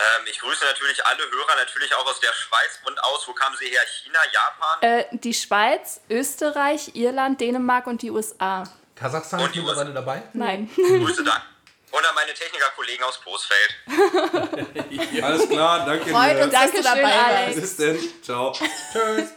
[0.00, 3.54] Ähm, ich grüße natürlich alle Hörer, natürlich auch aus der Schweiz und aus, wo kamen
[3.58, 3.80] sie her?
[3.86, 4.78] China, Japan?
[4.80, 8.64] Äh, die Schweiz, Österreich, Irland, Dänemark und die USA.
[8.94, 10.22] Kasachstan Und ist mittlerweile dabei?
[10.32, 10.70] Nein.
[10.74, 11.42] Grüße dann.
[11.90, 15.22] Und an meine Techniker-Kollegen aus Coesfeld.
[15.24, 16.44] Alles klar, danke Freut dir.
[16.44, 17.46] uns, dass du dabei Alex.
[17.46, 17.60] warst.
[17.60, 17.98] Bis denn.
[18.22, 18.52] Ciao.
[18.52, 19.28] Tschüss.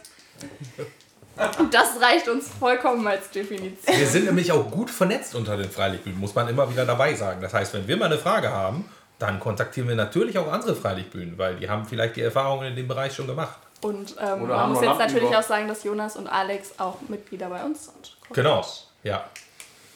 [1.70, 3.96] Das reicht uns vollkommen als Definition.
[3.98, 7.40] Wir sind nämlich auch gut vernetzt unter den Freilichtbühnen, muss man immer wieder dabei sagen.
[7.40, 8.88] Das heißt, wenn wir mal eine Frage haben,
[9.18, 12.86] dann kontaktieren wir natürlich auch andere Freilichtbühnen, weil die haben vielleicht die Erfahrungen in dem
[12.86, 13.58] Bereich schon gemacht.
[13.80, 17.48] Und ähm, Oder man muss jetzt natürlich auch sagen, dass Jonas und Alex auch Mitglieder
[17.48, 18.16] bei uns sind.
[18.32, 18.64] Genau,
[19.02, 19.28] ja.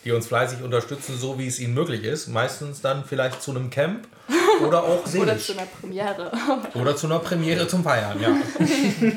[0.05, 2.29] Die uns fleißig unterstützen, so wie es ihnen möglich ist.
[2.29, 4.07] Meistens dann vielleicht zu einem Camp
[4.67, 5.47] oder auch Oder selig.
[5.47, 6.33] zu einer Premiere.
[6.75, 8.37] Oder zu einer Premiere zum Feiern, ja.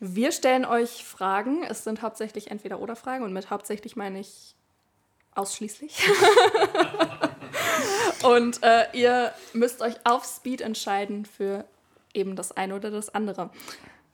[0.00, 1.62] Wir stellen euch Fragen.
[1.64, 4.54] Es sind hauptsächlich Entweder-Oder-Fragen und mit hauptsächlich meine ich
[5.34, 5.96] ausschließlich.
[8.24, 11.64] und äh, ihr müsst euch auf Speed entscheiden für
[12.12, 13.50] eben das eine oder das andere.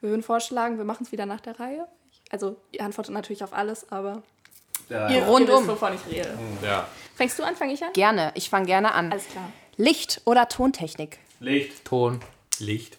[0.00, 1.86] Wir würden vorschlagen, wir machen es wieder nach der Reihe.
[2.30, 4.22] Also ihr antwortet natürlich auf alles, aber
[4.88, 5.58] Ja, ihr, ihr Rundum.
[5.60, 6.38] wisst, wovon ich rede.
[6.62, 6.86] Ja.
[7.16, 7.92] Fängst du an, fange ich an?
[7.92, 9.12] Gerne, ich fange gerne an.
[9.12, 9.50] Alles klar.
[9.76, 11.18] Licht oder Tontechnik?
[11.40, 11.84] Licht.
[11.84, 12.20] Ton.
[12.58, 12.98] Licht.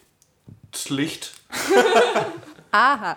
[0.70, 1.32] Das Licht.
[2.72, 3.16] Aha.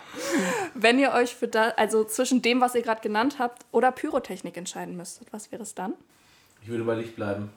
[0.74, 4.56] Wenn ihr euch für da, also zwischen dem, was ihr gerade genannt habt, oder Pyrotechnik
[4.58, 5.94] entscheiden müsstet, was wäre es dann?
[6.62, 7.52] Ich würde bei Licht bleiben.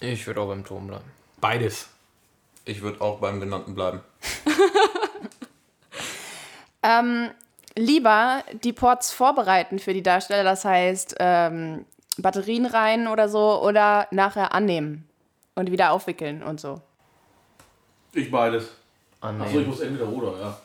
[0.00, 1.04] Ich würde auch beim Ton bleiben.
[1.40, 1.88] Beides.
[2.64, 4.00] Ich würde auch beim genannten bleiben.
[6.82, 7.30] Ähm,
[7.76, 11.84] lieber die Ports vorbereiten für die Darsteller, das heißt ähm,
[12.16, 15.08] Batterien rein oder so, oder nachher annehmen
[15.54, 16.80] und wieder aufwickeln und so.
[18.12, 18.70] Ich beides.
[19.20, 19.66] Achso, ich Annehmen.
[19.66, 20.60] muss entweder oder, ja.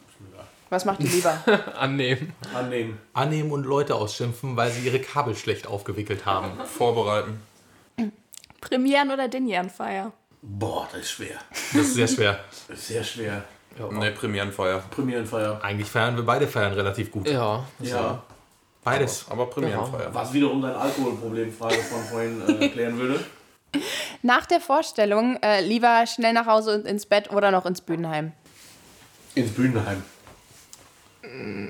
[0.74, 1.38] Was macht ihr lieber?
[1.80, 2.34] Annehmen.
[2.52, 2.98] Annehmen.
[3.14, 6.58] Annehmen und Leute ausschimpfen, weil sie ihre Kabel schlecht aufgewickelt haben.
[6.66, 7.40] Vorbereiten.
[8.60, 10.12] Premieren oder Dinjanfeier?
[10.42, 11.38] Boah, das ist schwer.
[11.52, 12.40] Das ist sehr schwer.
[12.68, 13.44] Das ist sehr schwer.
[13.92, 14.80] Ne, Premierenfeier.
[14.90, 15.64] Premierenfeier.
[15.64, 17.30] Eigentlich feiern wir beide feiern relativ gut.
[17.30, 17.64] Ja.
[17.80, 18.24] Ja.
[18.84, 19.28] Beides.
[19.30, 20.12] Aber Premierenfeier.
[20.12, 23.24] Was wiederum dein Alkoholproblemfrage von vorhin äh, erklären würde.
[24.24, 28.32] Nach der Vorstellung äh, lieber schnell nach Hause und ins Bett oder noch ins Bühnenheim?
[29.36, 30.04] Ins Bühnenheim.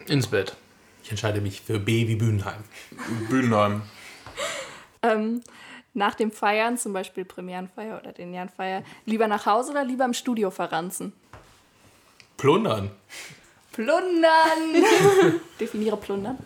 [0.07, 0.55] Ins Bett.
[1.03, 2.63] Ich entscheide mich für B wie Bühnenheim.
[3.29, 3.83] Bühnenheim.
[5.01, 5.41] Ähm,
[5.93, 10.49] nach dem Feiern, zum Beispiel Premierenfeier oder Dinjanfeier, lieber nach Hause oder lieber im Studio
[10.49, 11.13] verranzen?
[12.37, 12.89] Plundern.
[13.73, 14.83] Plundern!
[15.59, 16.37] Definiere Plundern.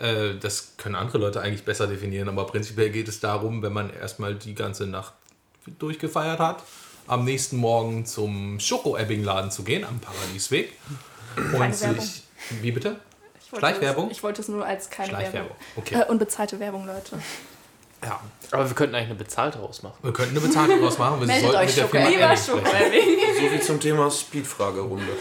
[0.00, 3.92] Äh, das können andere Leute eigentlich besser definieren, aber prinzipiell geht es darum, wenn man
[3.92, 5.12] erstmal die ganze Nacht
[5.78, 6.62] durchgefeiert hat,
[7.06, 10.72] am nächsten Morgen zum Schoko-Ebbing-Laden zu gehen, am Paradiesweg.
[11.36, 12.22] Und sich.
[12.60, 13.00] Wie bitte?
[13.56, 14.06] Schleichwerbung?
[14.10, 15.56] Es, ich wollte es nur als keine Schleichwerbung, Werbung.
[15.76, 15.94] okay.
[16.00, 17.18] Äh, unbezahlte Werbung, Leute.
[18.04, 18.20] Ja.
[18.50, 19.98] Aber wir könnten eigentlich eine bezahlte rausmachen.
[20.02, 22.06] Wir könnten eine Bezahlung draus machen, wir Meldet sollten euch, mit der.
[22.06, 23.18] Firma sprechen.
[23.40, 25.12] So viel zum Thema Speed-Fragerunde.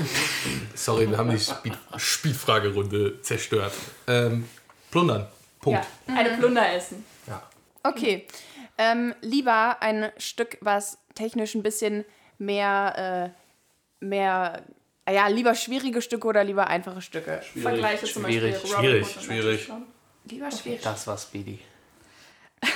[0.76, 3.74] Sorry, wir haben die Spiel Spielfragerunde zerstört.
[4.08, 4.48] Ähm,
[4.92, 5.28] plundern.
[5.60, 5.86] Punkt.
[6.08, 7.04] Ja, eine Plunder essen.
[7.26, 7.42] Ja.
[7.84, 8.28] Okay.
[8.78, 12.06] Ähm, lieber ein Stück, was technisch ein bisschen
[12.38, 13.34] mehr,
[14.02, 14.62] äh, mehr,
[15.12, 17.42] ja, lieber schwierige Stücke oder lieber einfache Stücke?
[17.62, 19.72] Vergleiche zum Schwierig, Beispiel Robin schwierig, Hood und schwierig.
[20.30, 20.82] Lieber schwierig.
[20.82, 21.60] Das war Speedy.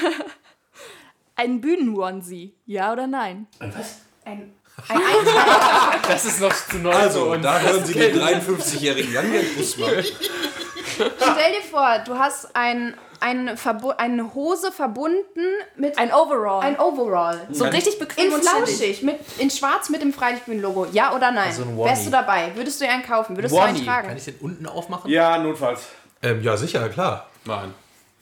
[1.35, 3.47] Ein Bühnen-Onesie, ja oder nein?
[3.59, 4.01] Ein was?
[4.25, 4.53] Ein,
[4.87, 4.99] ein.
[6.07, 10.03] Das ist noch zu neu Also, da hören Sie den 53-jährigen Jan Busmann.
[10.03, 15.45] Stell dir vor, du hast ein, ein Verbu eine Hose verbunden
[15.77, 16.61] mit Ein Overall.
[16.61, 17.39] ein Overall.
[17.51, 20.87] so richtig bequem In und flauschig, mit, in schwarz mit dem Freilichtbühnen-Logo.
[20.91, 21.47] Ja oder nein?
[21.47, 21.63] Also.
[21.77, 22.51] Wärst du dabei?
[22.55, 23.37] Würdest du einen kaufen?
[23.37, 23.71] Würdest Onesie.
[23.73, 24.07] du einen tragen?
[24.09, 25.09] Kann ich den unten aufmachen?
[25.09, 25.81] Ja, notfalls.
[26.23, 27.29] Ähm, ja, sicher, klar.
[27.45, 27.73] Nein.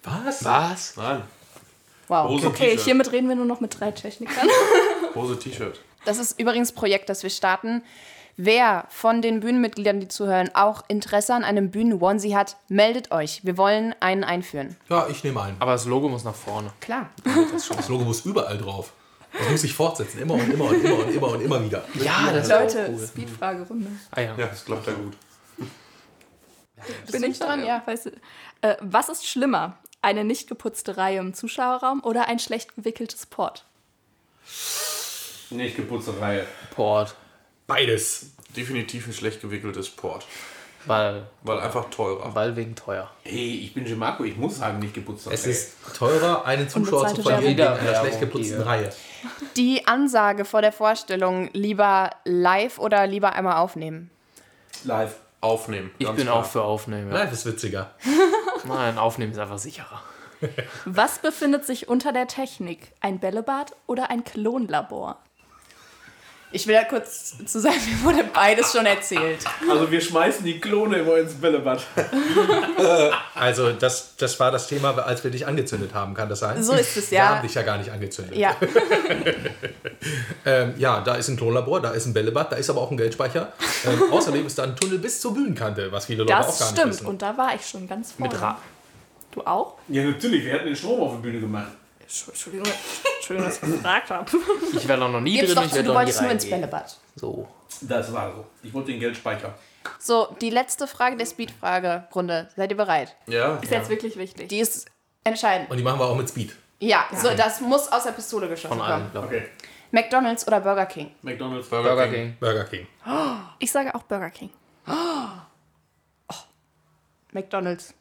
[0.03, 0.43] Was?
[0.45, 0.97] Was?
[0.97, 1.23] Nein.
[2.07, 2.29] Wow.
[2.29, 4.47] Hose, Okay, hiermit reden wir nur noch mit drei Technikern.
[5.15, 5.79] Hose, T-Shirt.
[6.05, 7.83] Das ist übrigens ein Projekt, das wir starten.
[8.41, 13.43] Wer von den Bühnenmitgliedern, die zuhören, auch Interesse an einem Bühnen-Onesie hat, meldet euch.
[13.43, 14.77] Wir wollen einen einführen.
[14.87, 15.57] Ja, ich nehme einen.
[15.59, 16.71] Aber das Logo muss nach vorne.
[16.79, 17.09] Klar.
[17.51, 18.93] Das Logo muss überall drauf.
[19.37, 20.21] Das muss sich fortsetzen.
[20.21, 21.83] Immer und immer und immer und immer und immer wieder.
[21.95, 23.89] Ja, das Leute, Speed-Fragerunde.
[24.11, 24.35] Ah ja.
[24.37, 25.17] Ja, das klappt ja gut.
[27.11, 27.59] Bin ich dran?
[27.59, 27.65] dran?
[27.65, 27.83] Ja.
[27.85, 28.11] Weißt du,
[28.61, 29.77] äh, was ist schlimmer?
[30.01, 33.65] Eine nicht geputzte Reihe im Zuschauerraum oder ein schlecht gewickeltes Port?
[35.49, 36.47] Nicht geputzte Reihe.
[36.73, 37.17] Port.
[37.69, 38.31] Beides.
[38.57, 40.25] Definitiv ein schlecht gewickeltes Port.
[40.85, 42.33] Weil, Weil einfach teurer.
[42.35, 43.09] weil wegen teuer.
[43.23, 45.51] Hey, ich bin Gemarco, ich muss sagen, nicht geputzte Es Reihe.
[45.51, 47.79] ist teurer, einen Zuschauer zu verlieren wegen Werbung.
[47.87, 48.89] einer schlecht geputzten Reihe.
[49.55, 54.09] Die Ansage vor der Vorstellung, lieber live oder lieber einmal aufnehmen?
[54.83, 55.15] live.
[55.41, 55.91] Aufnehmen.
[55.99, 56.35] Ich bin klar.
[56.35, 57.11] auch für Aufnehmen.
[57.11, 57.19] Ja.
[57.19, 57.91] Live ist witziger.
[58.65, 60.01] Nein, Aufnehmen ist einfach sicherer.
[60.83, 62.91] Was befindet sich unter der Technik?
[62.99, 65.17] Ein Bällebad oder ein Klonlabor?
[66.51, 69.39] Ich will da kurz zu sagen, mir wurde beides schon erzählt.
[69.69, 71.83] Also wir schmeißen die Klone immer ins Bällebad.
[73.35, 76.61] Also, das, das war das Thema, als wir dich angezündet haben, kann das sein?
[76.61, 77.29] So ist es, Wir ja.
[77.29, 78.35] haben dich ja gar nicht angezündet.
[78.35, 78.55] Ja,
[80.45, 82.97] Ähm, ja, da ist ein Klonlabor, da ist ein Bällebad, da ist aber auch ein
[82.97, 83.51] Geldspeicher.
[83.85, 86.65] Ähm, außerdem ist da ein Tunnel bis zur Bühnenkante, was viele Leute auch Das gar
[86.67, 86.93] nicht stimmt.
[86.93, 87.05] wissen.
[87.07, 88.33] Und da war ich schon ganz vorne.
[88.33, 88.57] Mit Rad.
[89.31, 89.75] Du auch?
[89.89, 91.67] Ja, natürlich, wir hätten den Strom auf der Bühne gemacht.
[92.27, 92.67] Entschuldigung,
[93.17, 94.31] Entschuldigung dass ich gefragt habe.
[94.73, 96.43] Ich war noch nie gib's drin, ich zu, werde du noch nie wolltest nur ins
[96.45, 96.61] reingehen.
[96.61, 96.97] Bällebad.
[97.15, 97.47] So.
[97.81, 98.45] Das war so.
[98.63, 99.53] Ich wollte den Geldspeicher.
[99.99, 102.49] So, die letzte Frage der Speed-Frage-Runde.
[102.55, 103.15] Seid ihr bereit?
[103.27, 103.57] Ja.
[103.57, 104.49] Ist jetzt wirklich wichtig.
[104.49, 104.87] Die ist
[105.23, 105.69] entscheidend.
[105.69, 106.55] Und die machen wir auch mit Speed.
[106.79, 109.11] Ja, so, das muss aus der Pistole geschossen Von allen, kommen.
[109.11, 109.41] glaube ich.
[109.43, 109.49] Okay.
[109.91, 111.11] McDonalds oder Burger King?
[111.21, 111.67] McDonalds.
[111.69, 112.37] Burger King.
[112.39, 112.87] Burger King.
[113.59, 114.49] Ich sage auch Burger King.
[117.33, 117.93] McDonalds.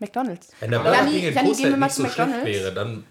[0.00, 0.48] McDonalds.
[0.60, 2.46] Wenn der Burger Janni- King in Janni, gehen wir mal nicht zu so schlecht McDonald's?
[2.46, 3.06] wäre, dann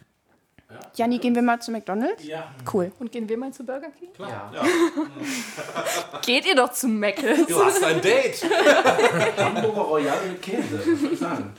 [0.95, 2.24] Janni, gehen wir mal zu McDonalds?
[2.24, 2.47] Ja.
[2.72, 2.91] Cool.
[2.99, 4.09] Und gehen wir mal zu Burger King?
[4.20, 4.51] Ja.
[6.22, 7.47] Geht ihr doch zu Mc's.
[7.47, 8.43] Du hast ein Date.
[9.38, 10.80] Hamburger Royal mit Käse.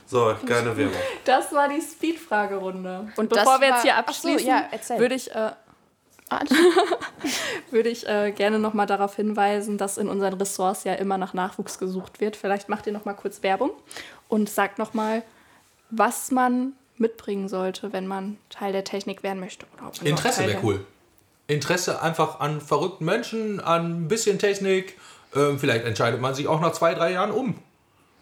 [0.06, 0.94] So, keine Werbung.
[1.24, 3.08] Das war die Speed-Fragerunde.
[3.16, 5.50] Und bevor wir jetzt hier Ach so, abschließen, ja, würde ich, äh,
[7.72, 11.80] würde ich äh, gerne nochmal darauf hinweisen, dass in unseren Ressorts ja immer nach Nachwuchs
[11.80, 12.36] gesucht wird.
[12.36, 13.72] Vielleicht macht ihr nochmal kurz Werbung
[14.28, 15.24] und sagt nochmal,
[15.90, 19.66] was man mitbringen sollte, wenn man Teil der Technik werden möchte.
[20.04, 20.80] Interesse wäre cool.
[21.46, 24.96] Interesse einfach an verrückten Menschen, an ein bisschen Technik.
[25.34, 27.56] Ähm, vielleicht entscheidet man sich auch nach zwei, drei Jahren um.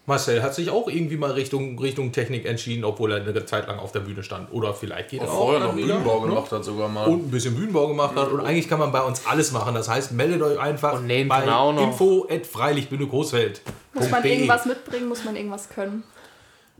[0.09, 3.77] Marcel hat sich auch irgendwie mal Richtung, Richtung Technik entschieden, obwohl er eine Zeit lang
[3.77, 4.51] auf der Bühne stand.
[4.51, 6.29] Oder vielleicht geht er auch Vorher noch wieder, Bühnenbau ne?
[6.29, 7.05] gemacht hat sogar mal.
[7.05, 8.29] und ein bisschen Bühnenbau gemacht hat.
[8.29, 9.75] Und eigentlich kann man bei uns alles machen.
[9.75, 11.83] Das heißt, meldet euch einfach Und nähen bei auch noch.
[11.83, 13.61] info at freilichtbühne Großfeld.
[13.93, 15.07] Muss man irgendwas mitbringen?
[15.07, 16.03] Muss man irgendwas können?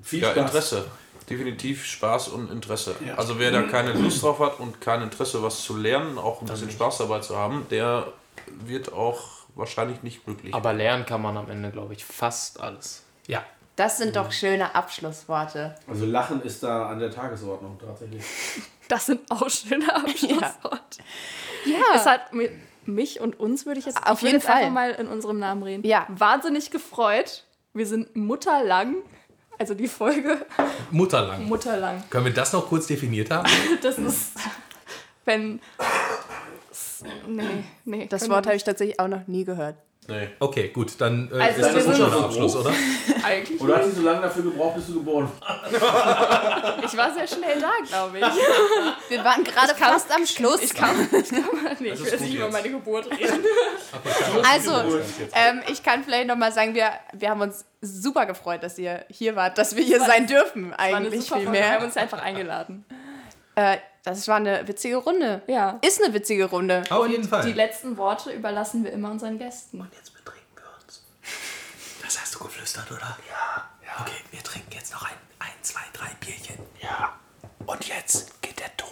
[0.01, 0.45] Viel ja, Spaß.
[0.45, 0.85] Interesse.
[1.29, 2.95] Definitiv Spaß und Interesse.
[3.17, 6.47] Also wer da keine Lust drauf hat und kein Interesse, was zu lernen, auch ein
[6.47, 8.11] bisschen Spaß dabei zu haben, der
[8.47, 9.19] wird auch
[9.55, 10.53] wahrscheinlich nicht glücklich.
[10.53, 13.03] Aber lernen kann man am Ende, glaube ich, fast alles.
[13.27, 13.43] Ja.
[13.75, 15.75] Das sind doch schöne Abschlussworte.
[15.87, 18.23] Also Lachen ist da an der Tagesordnung tatsächlich.
[18.89, 21.03] Das sind auch schöne Abschlussworte.
[21.95, 22.49] Es hat mi-
[22.87, 24.55] mich und uns, würde ich jetzt, Auf ich jeden jetzt Fall.
[24.63, 25.85] einfach mal in unserem Namen reden.
[25.85, 26.07] Ja.
[26.09, 27.43] Wahnsinnig gefreut.
[27.75, 28.95] Wir sind mutterlang.
[29.59, 30.45] Also die Folge
[30.89, 31.45] Mutterlang.
[31.45, 32.03] mutterlang.
[32.09, 33.47] Können wir das noch kurz definiert haben?
[33.81, 34.31] Das ist,
[35.25, 35.59] wenn.
[37.27, 37.43] Nee,
[37.85, 38.07] nee.
[38.07, 39.75] Das Wort habe ich tatsächlich auch noch nie gehört.
[40.09, 40.27] Nee.
[40.39, 42.69] Okay, gut, dann äh, Also ist das schon ein Abschluss, oder?
[42.71, 42.79] nicht
[43.25, 43.61] eigentlich.
[43.61, 45.73] Oder hat sie so lange dafür gebraucht, bis du geboren warst?
[46.91, 48.23] Ich war sehr schnell da, glaube ich.
[49.09, 50.61] Wir waren gerade fast am Schluss.
[50.63, 51.45] Ich kann, ich kann
[51.79, 53.43] nee, ich will jetzt nicht über meine Geburt reden.
[54.51, 54.71] Also,
[55.33, 59.05] ähm, ich kann vielleicht noch mal sagen, wir, wir haben uns super gefreut, dass ihr
[59.09, 61.59] hier wart, dass wir hier war- sein dürfen, eigentlich super viel Folge.
[61.59, 62.85] Wir haben uns einfach eingeladen.
[63.55, 63.77] Äh,
[64.09, 65.41] das war eine witzige Runde.
[65.47, 65.79] Ja.
[65.81, 66.83] Ist eine witzige Runde.
[66.89, 67.45] Auf jeden Fall.
[67.45, 69.87] Die letzten Worte überlassen wir immer unseren Gästen.
[69.95, 71.03] Jetzt betrinken wir uns.
[72.03, 73.17] Das hast du geflüstert, oder?
[73.29, 73.69] Ja.
[73.85, 74.01] ja.
[74.01, 76.57] Okay, wir trinken jetzt noch ein, ein, zwei, drei Bierchen.
[76.81, 77.13] Ja.
[77.65, 78.89] Und jetzt geht der Ton